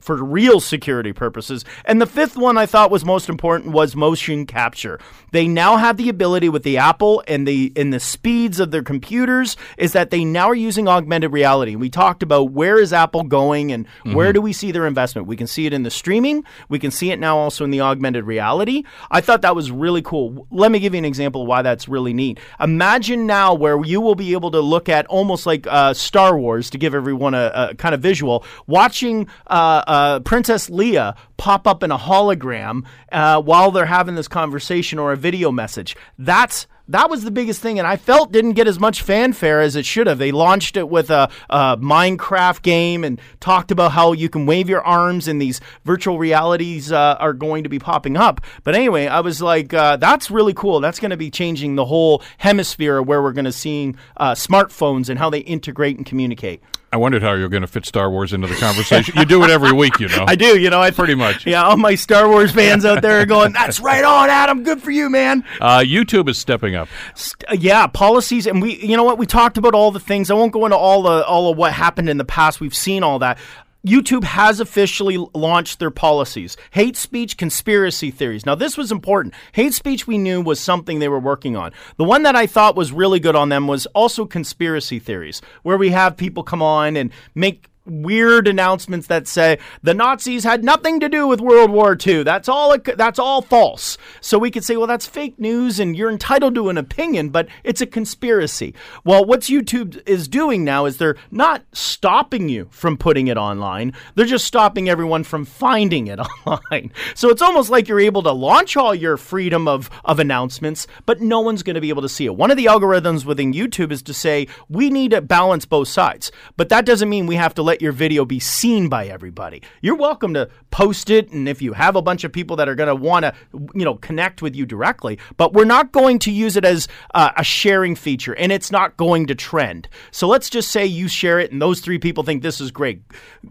for 0.00 0.22
real 0.22 0.60
security 0.60 1.12
purposes. 1.12 1.64
And 1.84 2.00
the 2.00 2.06
fifth 2.06 2.36
one 2.36 2.56
I 2.56 2.66
thought 2.66 2.90
was 2.90 3.04
most 3.04 3.28
important 3.28 3.72
was 3.72 3.94
motion 3.94 4.46
capture. 4.46 4.98
They 5.32 5.46
now 5.48 5.76
have 5.76 5.96
the 5.96 6.08
ability 6.08 6.48
with 6.48 6.62
the 6.62 6.78
Apple 6.78 7.22
and 7.26 7.46
the, 7.46 7.72
and 7.76 7.92
the 7.92 8.00
speeds 8.00 8.60
of 8.60 8.70
their 8.70 8.82
computers 8.82 9.56
is 9.78 9.92
that 9.92 10.10
they 10.10 10.24
now 10.24 10.48
are 10.48 10.54
using 10.54 10.88
augmented 10.88 11.32
reality. 11.32 11.76
We 11.76 11.90
talked 11.90 12.22
about 12.22 12.52
where 12.52 12.78
is 12.78 12.92
Apple 12.92 13.22
going 13.24 13.72
and 13.72 13.86
where 14.04 14.32
do 14.32 14.40
we 14.40 14.52
see 14.52 14.72
their 14.72 14.86
investment. 14.86 15.26
We 15.26 15.36
can 15.36 15.46
see 15.46 15.66
it 15.66 15.72
in 15.72 15.82
the 15.82 15.90
streaming. 15.90 16.44
We 16.68 16.78
can 16.78 16.90
see 16.90 17.10
it 17.10 17.18
now 17.18 17.36
also 17.38 17.64
in 17.64 17.70
the 17.70 17.80
augmented 17.80 18.24
reality. 18.24 18.84
I 19.10 19.20
thought 19.20 19.41
that 19.42 19.54
was 19.54 19.70
really 19.70 20.02
cool. 20.02 20.46
Let 20.50 20.72
me 20.72 20.78
give 20.78 20.94
you 20.94 20.98
an 20.98 21.04
example 21.04 21.42
of 21.42 21.48
why 21.48 21.62
that's 21.62 21.88
really 21.88 22.12
neat. 22.12 22.40
Imagine 22.58 23.26
now 23.26 23.54
where 23.54 23.84
you 23.84 24.00
will 24.00 24.14
be 24.14 24.32
able 24.32 24.50
to 24.52 24.60
look 24.60 24.88
at 24.88 25.06
almost 25.06 25.46
like 25.46 25.66
uh, 25.66 25.94
Star 25.94 26.38
Wars 26.38 26.70
to 26.70 26.78
give 26.78 26.94
everyone 26.94 27.34
a, 27.34 27.52
a 27.54 27.74
kind 27.74 27.94
of 27.94 28.00
visual, 28.00 28.44
watching 28.66 29.28
uh, 29.46 29.82
uh, 29.86 30.20
Princess 30.20 30.70
Leia 30.70 31.16
pop 31.36 31.66
up 31.66 31.82
in 31.82 31.90
a 31.90 31.98
hologram 31.98 32.84
uh, 33.10 33.40
while 33.40 33.70
they're 33.70 33.86
having 33.86 34.14
this 34.14 34.28
conversation 34.28 34.98
or 34.98 35.12
a 35.12 35.16
video 35.16 35.50
message. 35.50 35.96
That's 36.18 36.66
that 36.88 37.08
was 37.08 37.24
the 37.24 37.30
biggest 37.30 37.60
thing, 37.60 37.78
and 37.78 37.86
I 37.86 37.96
felt 37.96 38.32
didn't 38.32 38.52
get 38.52 38.66
as 38.66 38.78
much 38.78 39.02
fanfare 39.02 39.60
as 39.60 39.76
it 39.76 39.86
should 39.86 40.06
have. 40.06 40.18
They 40.18 40.32
launched 40.32 40.76
it 40.76 40.88
with 40.88 41.10
a, 41.10 41.30
a 41.48 41.76
Minecraft 41.76 42.62
game 42.62 43.04
and 43.04 43.20
talked 43.40 43.70
about 43.70 43.92
how 43.92 44.12
you 44.12 44.28
can 44.28 44.46
wave 44.46 44.68
your 44.68 44.82
arms 44.82 45.28
and 45.28 45.40
these 45.40 45.60
virtual 45.84 46.18
realities 46.18 46.90
uh, 46.90 47.16
are 47.18 47.32
going 47.32 47.62
to 47.62 47.68
be 47.68 47.78
popping 47.78 48.16
up. 48.16 48.40
But 48.64 48.74
anyway, 48.74 49.06
I 49.06 49.20
was 49.20 49.40
like, 49.40 49.72
uh, 49.72 49.96
that's 49.96 50.30
really 50.30 50.54
cool. 50.54 50.80
That's 50.80 50.98
going 50.98 51.10
to 51.10 51.16
be 51.16 51.30
changing 51.30 51.76
the 51.76 51.84
whole 51.84 52.22
hemisphere 52.38 53.00
where 53.00 53.22
we're 53.22 53.32
going 53.32 53.44
to 53.44 53.52
seeing 53.52 53.96
uh, 54.16 54.32
smartphones 54.32 55.08
and 55.08 55.18
how 55.18 55.30
they 55.30 55.40
integrate 55.40 55.96
and 55.96 56.06
communicate. 56.06 56.62
I 56.92 56.98
wondered 56.98 57.22
how 57.22 57.32
you 57.32 57.42
were 57.42 57.48
going 57.48 57.62
to 57.62 57.66
fit 57.66 57.86
Star 57.86 58.10
Wars 58.10 58.34
into 58.34 58.46
the 58.46 58.54
conversation. 58.56 59.14
you 59.16 59.24
do 59.24 59.42
it 59.44 59.50
every 59.50 59.72
week, 59.72 59.98
you 59.98 60.08
know. 60.08 60.24
I 60.28 60.36
do, 60.36 60.60
you 60.60 60.68
know, 60.68 60.80
I 60.80 60.90
Pretty 60.90 61.14
much. 61.14 61.46
Yeah, 61.46 61.64
all 61.64 61.78
my 61.78 61.94
Star 61.94 62.28
Wars 62.28 62.52
fans 62.52 62.84
out 62.84 63.00
there 63.00 63.20
are 63.20 63.26
going, 63.26 63.52
"That's 63.52 63.80
right 63.80 64.04
on, 64.04 64.28
Adam. 64.28 64.62
Good 64.62 64.82
for 64.82 64.90
you, 64.90 65.08
man." 65.08 65.42
Uh, 65.58 65.78
YouTube 65.78 66.28
is 66.28 66.36
stepping 66.36 66.74
up. 66.74 66.88
St- 67.14 67.50
uh, 67.50 67.56
yeah, 67.58 67.86
policies, 67.86 68.46
and 68.46 68.60
we, 68.60 68.76
you 68.76 68.94
know 68.96 69.04
what, 69.04 69.16
we 69.16 69.24
talked 69.24 69.56
about 69.56 69.74
all 69.74 69.90
the 69.90 69.98
things. 70.00 70.30
I 70.30 70.34
won't 70.34 70.52
go 70.52 70.66
into 70.66 70.76
all 70.76 71.02
the 71.02 71.24
all 71.24 71.50
of 71.50 71.56
what 71.56 71.72
happened 71.72 72.10
in 72.10 72.18
the 72.18 72.26
past. 72.26 72.60
We've 72.60 72.74
seen 72.74 73.02
all 73.02 73.18
that. 73.20 73.38
YouTube 73.86 74.22
has 74.22 74.60
officially 74.60 75.18
launched 75.34 75.80
their 75.80 75.90
policies. 75.90 76.56
Hate 76.70 76.96
speech, 76.96 77.36
conspiracy 77.36 78.10
theories. 78.12 78.46
Now, 78.46 78.54
this 78.54 78.76
was 78.76 78.92
important. 78.92 79.34
Hate 79.52 79.74
speech, 79.74 80.06
we 80.06 80.18
knew 80.18 80.40
was 80.40 80.60
something 80.60 80.98
they 80.98 81.08
were 81.08 81.18
working 81.18 81.56
on. 81.56 81.72
The 81.96 82.04
one 82.04 82.22
that 82.22 82.36
I 82.36 82.46
thought 82.46 82.76
was 82.76 82.92
really 82.92 83.18
good 83.18 83.34
on 83.34 83.48
them 83.48 83.66
was 83.66 83.86
also 83.86 84.24
conspiracy 84.24 85.00
theories, 85.00 85.42
where 85.64 85.76
we 85.76 85.90
have 85.90 86.16
people 86.16 86.44
come 86.44 86.62
on 86.62 86.96
and 86.96 87.10
make 87.34 87.68
weird 87.84 88.46
announcements 88.46 89.06
that 89.08 89.26
say 89.26 89.58
the 89.82 89.94
Nazis 89.94 90.44
had 90.44 90.64
nothing 90.64 91.00
to 91.00 91.08
do 91.08 91.26
with 91.26 91.40
World 91.40 91.70
War 91.70 91.96
II. 92.04 92.22
That's 92.22 92.48
all. 92.48 92.76
That's 92.78 93.18
all 93.18 93.42
false. 93.42 93.98
So 94.20 94.38
we 94.38 94.50
could 94.50 94.64
say, 94.64 94.76
well, 94.76 94.86
that's 94.86 95.06
fake 95.06 95.38
news, 95.38 95.80
and 95.80 95.96
you're 95.96 96.10
entitled 96.10 96.54
to 96.54 96.68
an 96.68 96.78
opinion, 96.78 97.30
but 97.30 97.48
it's 97.64 97.80
a 97.80 97.86
conspiracy. 97.86 98.74
Well, 99.04 99.24
what 99.24 99.40
YouTube 99.42 100.00
is 100.06 100.28
doing 100.28 100.64
now 100.64 100.86
is 100.86 100.96
they're 100.96 101.16
not 101.30 101.64
stopping 101.72 102.48
you 102.48 102.68
from 102.70 102.96
putting 102.96 103.28
it 103.28 103.36
online. 103.36 103.92
They're 104.14 104.26
just 104.26 104.46
stopping 104.46 104.88
everyone 104.88 105.24
from 105.24 105.44
finding 105.44 106.06
it 106.06 106.18
online. 106.46 106.92
So 107.14 107.30
it's 107.30 107.42
almost 107.42 107.70
like 107.70 107.88
you're 107.88 108.00
able 108.00 108.22
to 108.22 108.32
launch 108.32 108.76
all 108.76 108.94
your 108.94 109.16
freedom 109.16 109.66
of 109.66 109.90
of 110.04 110.18
announcements, 110.18 110.86
but 111.06 111.20
no 111.20 111.40
one's 111.40 111.62
going 111.62 111.74
to 111.74 111.80
be 111.80 111.88
able 111.88 112.02
to 112.02 112.08
see 112.08 112.26
it. 112.26 112.36
One 112.36 112.50
of 112.50 112.56
the 112.56 112.66
algorithms 112.66 113.24
within 113.24 113.52
YouTube 113.52 113.92
is 113.92 114.02
to 114.02 114.14
say 114.14 114.46
we 114.68 114.90
need 114.90 115.12
to 115.12 115.20
balance 115.20 115.64
both 115.64 115.88
sides, 115.88 116.30
but 116.56 116.68
that 116.68 116.86
doesn't 116.86 117.08
mean 117.08 117.26
we 117.26 117.36
have 117.36 117.54
to 117.54 117.62
let 117.62 117.71
your 117.80 117.92
video 117.92 118.24
be 118.24 118.38
seen 118.40 118.88
by 118.88 119.06
everybody. 119.06 119.62
You're 119.80 119.96
welcome 119.96 120.34
to 120.34 120.50
post 120.70 121.08
it, 121.08 121.30
and 121.30 121.48
if 121.48 121.62
you 121.62 121.72
have 121.72 121.96
a 121.96 122.02
bunch 122.02 122.24
of 122.24 122.32
people 122.32 122.56
that 122.56 122.68
are 122.68 122.74
going 122.74 122.88
to 122.88 122.94
want 122.94 123.24
to, 123.24 123.34
you 123.74 123.84
know, 123.84 123.94
connect 123.94 124.42
with 124.42 124.54
you 124.54 124.66
directly, 124.66 125.18
but 125.36 125.52
we're 125.52 125.64
not 125.64 125.92
going 125.92 126.18
to 126.20 126.30
use 126.30 126.56
it 126.56 126.64
as 126.64 126.88
uh, 127.14 127.30
a 127.36 127.44
sharing 127.44 127.94
feature, 127.94 128.34
and 128.34 128.52
it's 128.52 128.70
not 128.70 128.96
going 128.96 129.26
to 129.28 129.34
trend. 129.34 129.88
So 130.10 130.26
let's 130.28 130.50
just 130.50 130.70
say 130.70 130.84
you 130.84 131.08
share 131.08 131.38
it, 131.38 131.52
and 131.52 131.62
those 131.62 131.80
three 131.80 131.98
people 131.98 132.24
think 132.24 132.42
this 132.42 132.60
is 132.60 132.70
great. 132.70 133.02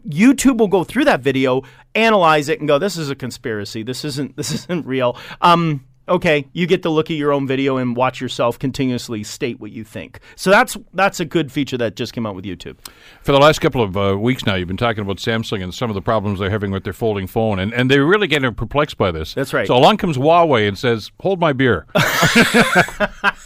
YouTube 0.07 0.57
will 0.57 0.67
go 0.67 0.83
through 0.83 1.05
that 1.05 1.21
video, 1.21 1.63
analyze 1.95 2.49
it, 2.49 2.59
and 2.59 2.67
go, 2.67 2.77
"This 2.77 2.97
is 2.97 3.09
a 3.09 3.15
conspiracy. 3.15 3.83
This 3.83 4.05
isn't. 4.05 4.35
This 4.41 4.53
isn't 4.53 4.87
real." 4.87 5.17
Um, 5.41 5.85
okay, 6.11 6.47
you 6.53 6.67
get 6.67 6.83
to 6.83 6.89
look 6.89 7.09
at 7.09 7.17
your 7.17 7.31
own 7.31 7.47
video 7.47 7.77
and 7.77 7.95
watch 7.95 8.21
yourself 8.21 8.59
continuously 8.59 9.23
state 9.23 9.59
what 9.59 9.71
you 9.71 9.83
think. 9.83 10.19
So 10.35 10.51
that's 10.51 10.77
that's 10.93 11.19
a 11.19 11.25
good 11.25 11.51
feature 11.51 11.77
that 11.77 11.95
just 11.95 12.13
came 12.13 12.25
out 12.25 12.35
with 12.35 12.45
YouTube. 12.45 12.77
For 13.23 13.31
the 13.31 13.39
last 13.39 13.59
couple 13.59 13.81
of 13.81 13.97
uh, 13.97 14.17
weeks 14.17 14.45
now, 14.45 14.55
you've 14.55 14.67
been 14.67 14.77
talking 14.77 15.01
about 15.01 15.17
Samsung 15.17 15.63
and 15.63 15.73
some 15.73 15.89
of 15.89 15.95
the 15.95 16.01
problems 16.01 16.39
they're 16.39 16.49
having 16.49 16.71
with 16.71 16.83
their 16.83 16.93
folding 16.93 17.27
phone, 17.27 17.59
and, 17.59 17.73
and 17.73 17.89
they're 17.89 18.05
really 18.05 18.27
getting 18.27 18.53
perplexed 18.53 18.97
by 18.97 19.11
this. 19.11 19.33
That's 19.33 19.53
right. 19.53 19.67
So 19.67 19.75
along 19.75 19.97
comes 19.97 20.17
Huawei 20.17 20.67
and 20.67 20.77
says, 20.77 21.11
"Hold 21.21 21.39
my 21.39 21.53
beer." 21.53 21.87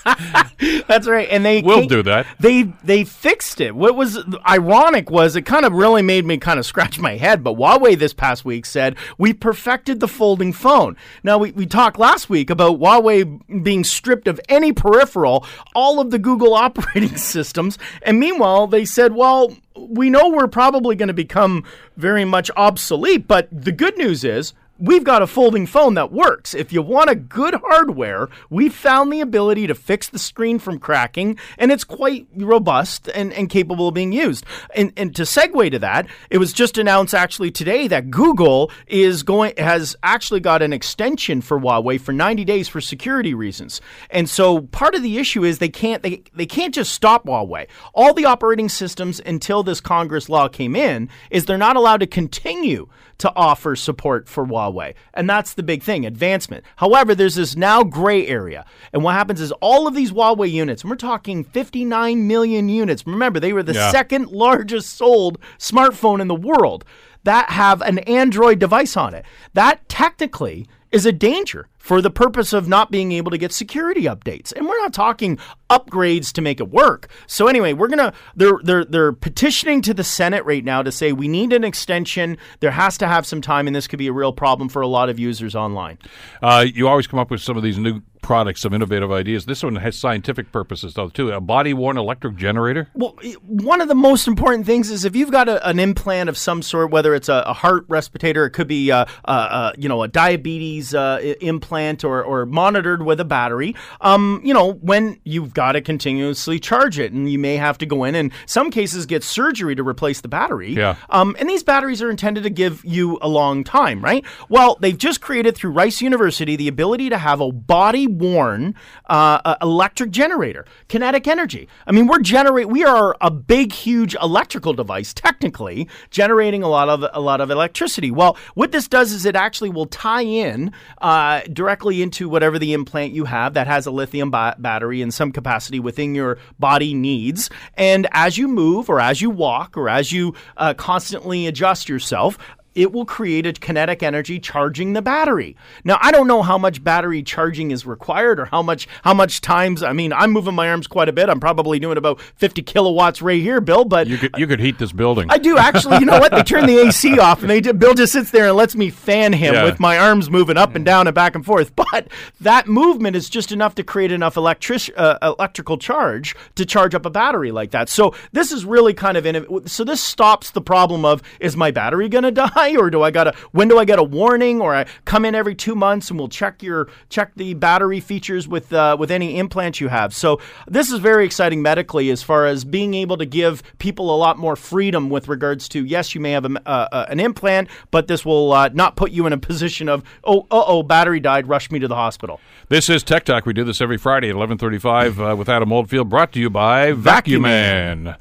That's 0.87 1.07
right, 1.07 1.27
and 1.31 1.45
they 1.45 1.61
We'll 1.61 1.87
do 1.87 2.03
that. 2.03 2.27
They 2.39 2.63
they 2.83 3.03
fixed 3.03 3.59
it. 3.59 3.75
What 3.75 3.95
was 3.95 4.19
ironic 4.47 5.09
was 5.09 5.35
it 5.35 5.43
kind 5.43 5.65
of 5.65 5.73
really 5.73 6.01
made 6.01 6.25
me 6.25 6.37
kind 6.37 6.59
of 6.59 6.65
scratch 6.65 6.99
my 6.99 7.17
head. 7.17 7.43
But 7.43 7.55
Huawei 7.55 7.97
this 7.97 8.13
past 8.13 8.45
week 8.45 8.65
said 8.65 8.95
we 9.17 9.33
perfected 9.33 9.99
the 9.99 10.07
folding 10.07 10.53
phone. 10.53 10.95
Now 11.23 11.37
we, 11.37 11.51
we 11.51 11.65
talked 11.65 11.97
last 11.97 12.29
week 12.29 12.49
about 12.55 12.79
Huawei 12.79 13.63
being 13.63 13.83
stripped 13.83 14.27
of 14.27 14.39
any 14.49 14.73
peripheral, 14.73 15.45
all 15.75 15.99
of 15.99 16.09
the 16.09 16.19
Google 16.19 16.53
operating 16.65 17.17
systems, 17.17 17.77
and 18.01 18.19
meanwhile 18.19 18.67
they 18.67 18.85
said, 18.85 19.13
well, 19.13 19.55
we 19.75 20.09
know 20.09 20.29
we're 20.29 20.47
probably 20.47 20.95
going 20.95 21.07
to 21.07 21.13
become 21.13 21.63
very 21.97 22.25
much 22.25 22.49
obsolete. 22.55 23.27
But 23.27 23.47
the 23.51 23.71
good 23.71 23.97
news 23.97 24.23
is 24.23 24.53
we've 24.77 25.03
got 25.03 25.21
a 25.21 25.27
folding 25.27 25.65
phone 25.65 25.93
that 25.93 26.11
works. 26.11 26.53
If 26.53 26.73
you 26.73 26.81
want 26.81 27.09
a 27.09 27.15
good 27.15 27.55
hardware, 27.55 28.29
we 28.49 28.69
found 28.69 29.11
the 29.11 29.21
ability 29.21 29.67
to 29.67 29.75
fix 29.75 30.09
the 30.09 30.19
screen 30.19 30.59
from 30.59 30.79
cracking, 30.79 31.37
and 31.57 31.71
it's 31.71 31.83
quite 31.83 32.27
robust 32.35 33.07
and, 33.09 33.31
and 33.33 33.49
capable 33.49 33.87
of 33.87 33.93
being 33.93 34.11
used. 34.11 34.45
And, 34.75 34.91
and 34.97 35.15
to 35.15 35.23
segue 35.23 35.71
to 35.71 35.79
that, 35.79 36.07
it 36.29 36.37
was 36.37 36.51
just 36.51 36.77
announced 36.77 37.13
actually 37.13 37.51
today 37.51 37.87
that 37.87 38.11
Google 38.11 38.71
is 38.87 39.23
going 39.23 39.53
has 39.57 39.95
actually 40.03 40.41
got 40.41 40.61
an 40.61 40.73
extension 40.73 41.41
for 41.41 41.59
Huawei 41.59 41.99
for 41.99 42.11
90 42.11 42.43
days 42.43 42.67
for 42.67 42.81
security 42.81 43.33
reasons. 43.33 43.81
And 44.09 44.29
so 44.29 44.61
part 44.61 44.95
of 44.95 45.03
the 45.03 45.17
issue 45.17 45.43
is 45.43 45.59
they 45.59 45.69
can't 45.69 46.03
they, 46.03 46.23
they 46.33 46.45
can't 46.45 46.73
just 46.73 46.93
stop 46.93 47.25
Huawei. 47.25 47.67
All 47.93 48.13
the 48.13 48.25
operating 48.25 48.69
systems 48.69 49.21
until 49.25 49.63
this 49.63 49.79
Congress 49.79 50.27
law 50.29 50.47
came 50.47 50.75
in 50.75 51.09
is 51.29 51.45
they're 51.45 51.57
not 51.57 51.77
allowed 51.77 52.01
to 52.01 52.07
continue 52.07 52.89
to 53.19 53.31
offer 53.35 53.75
support 53.75 54.27
for 54.27 54.45
Huawei. 54.45 54.64
And 55.13 55.29
that's 55.29 55.53
the 55.53 55.63
big 55.63 55.83
thing 55.83 56.05
advancement. 56.05 56.63
However, 56.77 57.15
there's 57.15 57.35
this 57.35 57.55
now 57.55 57.83
gray 57.83 58.27
area. 58.27 58.65
And 58.93 59.03
what 59.03 59.13
happens 59.15 59.41
is 59.41 59.51
all 59.61 59.87
of 59.87 59.95
these 59.95 60.11
Huawei 60.11 60.51
units, 60.51 60.81
and 60.83 60.89
we're 60.89 60.95
talking 60.97 61.43
59 61.43 62.27
million 62.27 62.69
units. 62.69 63.05
Remember, 63.05 63.39
they 63.39 63.53
were 63.53 63.63
the 63.63 63.73
Yeah. 63.73 63.91
second 63.91 64.29
largest 64.29 64.95
sold 64.97 65.37
smartphone 65.59 66.21
in 66.21 66.27
the 66.27 66.35
world 66.35 66.85
that 67.23 67.49
have 67.51 67.81
an 67.81 67.99
Android 67.99 68.59
device 68.59 68.95
on 68.95 69.13
it. 69.13 69.25
That 69.53 69.87
technically 69.89 70.67
is 70.91 71.05
a 71.05 71.11
danger 71.11 71.67
for 71.85 72.01
the 72.01 72.09
purpose 72.09 72.51
of 72.51 72.67
not 72.67 72.89
being 72.89 73.11
able 73.11 73.29
to 73.29 73.37
get 73.37 73.51
security 73.51 74.05
updates. 74.05 74.51
And 74.51 74.67
we're 74.67 74.81
not 74.81 74.91
talking 74.91 75.37
upgrades 75.69 76.31
to 76.33 76.41
make 76.41 76.59
it 76.59 76.69
work. 76.69 77.09
So 77.27 77.47
anyway, 77.47 77.73
we're 77.73 77.89
going 77.89 77.99
to 77.99 78.11
they're 78.35 78.59
they're 78.63 78.85
they're 78.85 79.11
petitioning 79.13 79.83
to 79.83 79.93
the 79.93 80.03
Senate 80.03 80.43
right 80.45 80.63
now 80.65 80.81
to 80.81 80.91
say 80.91 81.11
we 81.13 81.27
need 81.27 81.53
an 81.53 81.63
extension. 81.63 82.37
There 82.59 82.71
has 82.71 82.97
to 82.97 83.07
have 83.07 83.27
some 83.27 83.39
time 83.39 83.67
and 83.67 83.75
this 83.75 83.85
could 83.87 83.99
be 83.99 84.07
a 84.07 84.13
real 84.13 84.33
problem 84.33 84.67
for 84.67 84.81
a 84.81 84.87
lot 84.87 85.09
of 85.09 85.19
users 85.19 85.55
online. 85.55 85.99
Uh, 86.41 86.65
you 86.73 86.87
always 86.87 87.05
come 87.05 87.19
up 87.19 87.29
with 87.29 87.41
some 87.41 87.55
of 87.55 87.61
these 87.61 87.77
new 87.77 88.01
products, 88.23 88.61
some 88.61 88.73
innovative 88.73 89.11
ideas. 89.11 89.45
This 89.45 89.61
one 89.61 89.75
has 89.75 89.95
scientific 89.95 90.51
purposes, 90.51 90.95
though, 90.95 91.09
too. 91.09 91.29
A 91.31 91.39
body 91.39 91.75
worn 91.75 91.95
electric 91.95 92.35
generator. 92.37 92.89
Well, 92.95 93.15
one 93.45 93.81
of 93.81 93.87
the 93.87 93.93
most 93.93 94.27
important 94.27 94.65
things 94.65 94.89
is 94.89 95.05
if 95.05 95.15
you've 95.15 95.29
got 95.29 95.47
a, 95.47 95.63
an 95.69 95.77
implant 95.79 96.27
of 96.27 96.35
some 96.35 96.63
sort, 96.63 96.89
whether 96.89 97.13
it's 97.13 97.29
a, 97.29 97.43
a 97.45 97.53
heart 97.53 97.85
respirator, 97.87 98.43
it 98.47 98.49
could 98.49 98.67
be 98.67 98.91
uh, 98.91 99.05
uh, 99.25 99.27
uh, 99.27 99.71
you 99.77 99.87
know 99.87 100.01
a 100.01 100.07
diabetes 100.07 100.95
uh, 100.95 101.19
i- 101.21 101.35
implant 101.75 102.03
or, 102.03 102.23
or 102.23 102.45
monitored 102.45 103.03
with 103.03 103.19
a 103.19 103.25
battery. 103.25 103.75
Um, 104.01 104.41
you 104.43 104.53
know 104.53 104.73
when 104.73 105.19
you've 105.23 105.53
got 105.53 105.73
to 105.73 105.81
continuously 105.81 106.59
charge 106.59 106.99
it, 106.99 107.11
and 107.11 107.29
you 107.31 107.39
may 107.39 107.57
have 107.57 107.77
to 107.79 107.85
go 107.85 108.03
in 108.03 108.15
and 108.15 108.31
some 108.45 108.71
cases 108.71 109.05
get 109.05 109.23
surgery 109.23 109.75
to 109.75 109.83
replace 109.83 110.21
the 110.21 110.27
battery. 110.27 110.73
Yeah. 110.73 110.95
Um, 111.09 111.35
and 111.39 111.49
these 111.49 111.63
batteries 111.63 112.01
are 112.01 112.09
intended 112.09 112.43
to 112.43 112.49
give 112.49 112.83
you 112.85 113.17
a 113.21 113.27
long 113.27 113.63
time, 113.63 114.03
right? 114.03 114.23
Well, 114.49 114.77
they've 114.79 114.97
just 114.97 115.21
created 115.21 115.55
through 115.55 115.71
Rice 115.71 116.01
University 116.01 116.55
the 116.55 116.67
ability 116.67 117.09
to 117.09 117.17
have 117.17 117.41
a 117.41 117.51
body 117.51 118.07
worn 118.07 118.75
uh, 119.07 119.55
electric 119.61 120.11
generator, 120.11 120.65
kinetic 120.87 121.27
energy. 121.27 121.67
I 121.87 121.91
mean, 121.91 122.07
we're 122.07 122.19
generate 122.19 122.69
we 122.69 122.83
are 122.83 123.15
a 123.21 123.31
big, 123.31 123.73
huge 123.73 124.15
electrical 124.21 124.73
device, 124.73 125.13
technically 125.13 125.87
generating 126.09 126.63
a 126.63 126.67
lot 126.67 126.89
of 126.89 127.05
a 127.13 127.19
lot 127.19 127.41
of 127.41 127.51
electricity. 127.51 128.11
Well, 128.11 128.37
what 128.53 128.71
this 128.71 128.87
does 128.87 129.11
is 129.11 129.25
it 129.25 129.35
actually 129.35 129.69
will 129.69 129.85
tie 129.85 130.23
in 130.23 130.71
uh, 131.01 131.41
directly 131.65 132.03
into 132.03 132.29
whatever 132.29 132.59
the 132.59 132.73
implant 132.73 133.11
you 133.13 133.25
have 133.25 133.55
that 133.55 133.65
has 133.65 133.87
a 133.87 133.91
lithium 133.91 134.29
ba- 134.29 134.55
battery 134.59 135.01
in 135.01 135.09
some 135.09 135.31
capacity 135.31 135.79
within 135.79 136.13
your 136.13 136.37
body 136.59 136.93
needs. 136.93 137.49
And 137.73 138.07
as 138.11 138.37
you 138.37 138.47
move, 138.47 138.87
or 138.87 138.99
as 138.99 139.19
you 139.19 139.31
walk, 139.31 139.75
or 139.75 139.89
as 139.89 140.11
you 140.11 140.35
uh, 140.57 140.75
constantly 140.75 141.47
adjust 141.47 141.89
yourself, 141.89 142.37
it 142.75 142.91
will 142.91 143.05
create 143.05 143.45
a 143.45 143.53
kinetic 143.53 144.03
energy 144.03 144.39
charging 144.39 144.93
the 144.93 145.01
battery. 145.01 145.55
Now, 145.83 145.97
I 146.01 146.11
don't 146.11 146.27
know 146.27 146.41
how 146.43 146.57
much 146.57 146.83
battery 146.83 147.23
charging 147.23 147.71
is 147.71 147.85
required 147.85 148.39
or 148.39 148.45
how 148.45 148.61
much 148.61 148.87
how 149.03 149.13
much 149.13 149.41
times. 149.41 149.81
I 149.81 149.93
mean, 149.93 150.11
I'm 150.13 150.31
moving 150.31 150.53
my 150.53 150.69
arms 150.69 150.85
quite 150.87 151.09
a 151.09 151.13
bit. 151.13 151.29
I'm 151.29 151.39
probably 151.39 151.79
doing 151.79 151.97
about 151.97 152.19
50 152.21 152.61
kilowatts 152.63 153.21
right 153.21 153.41
here, 153.41 153.61
Bill. 153.61 153.85
But 153.85 154.07
You 154.07 154.17
could 154.17 154.35
you 154.37 154.45
could 154.47 154.59
heat 154.59 154.77
this 154.77 154.91
building. 154.91 155.27
I 155.29 155.37
do 155.37 155.57
actually. 155.57 155.97
You 155.99 156.05
know 156.05 156.19
what? 156.19 156.31
They 156.31 156.43
turn 156.43 156.65
the 156.65 156.77
AC 156.79 157.17
off, 157.19 157.41
and 157.41 157.49
they 157.49 157.61
do, 157.61 157.73
Bill 157.73 157.93
just 157.93 158.13
sits 158.13 158.31
there 158.31 158.47
and 158.47 158.55
lets 158.57 158.75
me 158.75 158.89
fan 158.89 159.33
him 159.33 159.53
Yeah. 159.53 159.63
with 159.63 159.79
my 159.79 159.97
arms 159.97 160.29
moving 160.29 160.57
up 160.57 160.75
and 160.75 160.83
down 160.85 161.07
and 161.07 161.15
back 161.15 161.35
and 161.35 161.45
forth. 161.45 161.71
But 161.75 162.09
that 162.41 162.67
movement 162.67 163.15
is 163.15 163.29
just 163.29 163.51
enough 163.51 163.75
to 163.75 163.83
create 163.83 164.11
enough 164.11 164.35
electric 164.37 164.89
uh, 164.97 165.17
electrical 165.21 165.77
charge 165.77 166.35
to 166.55 166.65
charge 166.65 166.93
up 166.95 167.05
a 167.05 167.09
battery 167.09 167.51
like 167.51 167.71
that. 167.71 167.87
So 167.87 168.13
this 168.33 168.51
is 168.51 168.65
really 168.65 168.93
kind 168.93 169.15
of 169.15 169.23
innov- 169.23 169.69
so 169.69 169.83
this 169.85 170.01
stops 170.01 170.51
the 170.51 170.61
problem 170.61 171.05
of 171.05 171.21
is 171.39 171.55
my 171.55 171.71
battery 171.71 172.09
going 172.09 172.23
to 172.25 172.31
die 172.31 172.64
or 172.73 172.89
do 172.89 173.03
I 173.03 173.11
got 173.11 173.25
to 173.25 173.33
when 173.51 173.67
do 173.67 173.77
I 173.77 173.85
get 173.85 173.99
a 173.99 174.03
warning 174.03 174.61
or 174.61 174.73
I 174.73 174.85
come 175.05 175.25
in 175.25 175.35
every 175.35 175.55
two 175.55 175.75
months 175.75 176.09
and 176.09 176.17
we'll 176.17 176.29
check 176.29 176.63
your 176.63 176.87
check 177.09 177.33
the 177.35 177.53
battery 177.53 177.99
features 177.99 178.47
with 178.47 178.73
uh, 178.73 178.97
with 178.99 179.11
any 179.11 179.37
implants 179.37 179.79
you 179.79 179.89
have. 179.89 180.13
So 180.13 180.39
this 180.67 180.91
is 180.91 180.99
very 180.99 181.25
exciting 181.25 181.61
medically 181.61 182.09
as 182.09 182.23
far 182.23 182.45
as 182.45 182.65
being 182.65 182.93
able 182.93 183.17
to 183.17 183.25
give 183.25 183.61
people 183.77 184.13
a 184.13 184.17
lot 184.17 184.37
more 184.37 184.55
freedom 184.55 185.09
with 185.09 185.27
regards 185.27 185.69
to 185.69 185.85
yes, 185.85 186.15
you 186.15 186.21
may 186.21 186.31
have 186.31 186.45
a, 186.45 186.67
uh, 186.67 186.87
uh, 186.91 187.05
an 187.09 187.19
implant, 187.19 187.69
but 187.91 188.07
this 188.07 188.25
will 188.25 188.53
uh, 188.53 188.69
not 188.73 188.95
put 188.95 189.11
you 189.11 189.25
in 189.27 189.33
a 189.33 189.37
position 189.45 189.89
of 189.89 190.03
oh 190.23 190.41
uh 190.51 190.63
oh 190.65 190.83
battery 190.83 191.19
died, 191.19 191.47
rush 191.47 191.69
me 191.71 191.79
to 191.79 191.87
the 191.87 191.95
hospital. 191.95 192.39
This 192.69 192.89
is 192.89 193.03
Tech 193.03 193.25
Talk. 193.25 193.45
We 193.45 193.53
do 193.53 193.63
this 193.63 193.81
every 193.81 193.97
Friday 193.97 194.29
at 194.29 194.35
11:35 194.35 195.31
uh, 195.31 195.35
with 195.35 195.49
Adam 195.49 195.71
Oldfield, 195.71 196.09
brought 196.09 196.31
to 196.33 196.39
you 196.39 196.49
by 196.49 196.91
Vacuum 196.93 197.43
Man. 197.43 198.15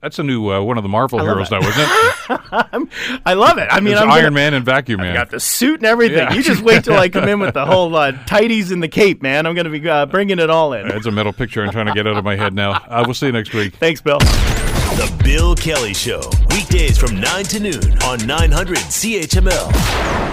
That's 0.00 0.18
a 0.18 0.22
new 0.22 0.50
uh, 0.50 0.60
one 0.62 0.76
of 0.76 0.82
the 0.82 0.88
Marvel 0.88 1.18
heroes 1.20 1.50
now, 1.50 1.58
isn't 1.58 1.72
it? 1.76 3.20
I 3.26 3.34
love 3.34 3.58
it. 3.58 3.68
I 3.70 3.80
mean, 3.80 3.96
I'm 3.96 4.10
Iron 4.10 4.24
gonna- 4.24 4.30
Man 4.34 4.54
and 4.54 4.64
Vacuum 4.64 5.00
Man. 5.00 5.14
got 5.14 5.30
the 5.30 5.40
suit 5.40 5.80
and 5.80 5.86
everything. 5.86 6.18
Yeah. 6.18 6.32
You 6.34 6.42
just 6.42 6.62
wait 6.62 6.84
till 6.84 6.96
I 6.96 7.08
come 7.08 7.28
in 7.28 7.40
with 7.40 7.54
the 7.54 7.64
whole 7.66 7.94
uh, 7.96 8.12
tighties 8.12 8.70
and 8.70 8.82
the 8.82 8.88
cape, 8.88 9.22
man. 9.22 9.46
I'm 9.46 9.54
going 9.54 9.70
to 9.70 9.78
be 9.80 9.88
uh, 9.88 10.06
bringing 10.06 10.38
it 10.38 10.50
all 10.50 10.72
in. 10.72 10.86
It's 10.90 11.06
a 11.06 11.10
metal 11.10 11.32
picture 11.32 11.62
I'm 11.64 11.70
trying 11.70 11.86
to 11.86 11.94
get 11.94 12.06
out 12.06 12.16
of 12.16 12.24
my 12.24 12.36
head 12.36 12.54
now. 12.54 12.72
Uh, 12.72 13.02
we'll 13.06 13.14
see 13.14 13.26
you 13.26 13.32
next 13.32 13.52
week. 13.54 13.74
Thanks, 13.76 14.00
Bill. 14.00 14.18
The 14.18 15.20
Bill 15.22 15.54
Kelly 15.54 15.94
Show, 15.94 16.20
weekdays 16.50 16.98
from 16.98 17.20
9 17.20 17.44
to 17.44 17.60
noon 17.60 18.02
on 18.02 18.26
900 18.26 18.76
CHML. 18.78 20.27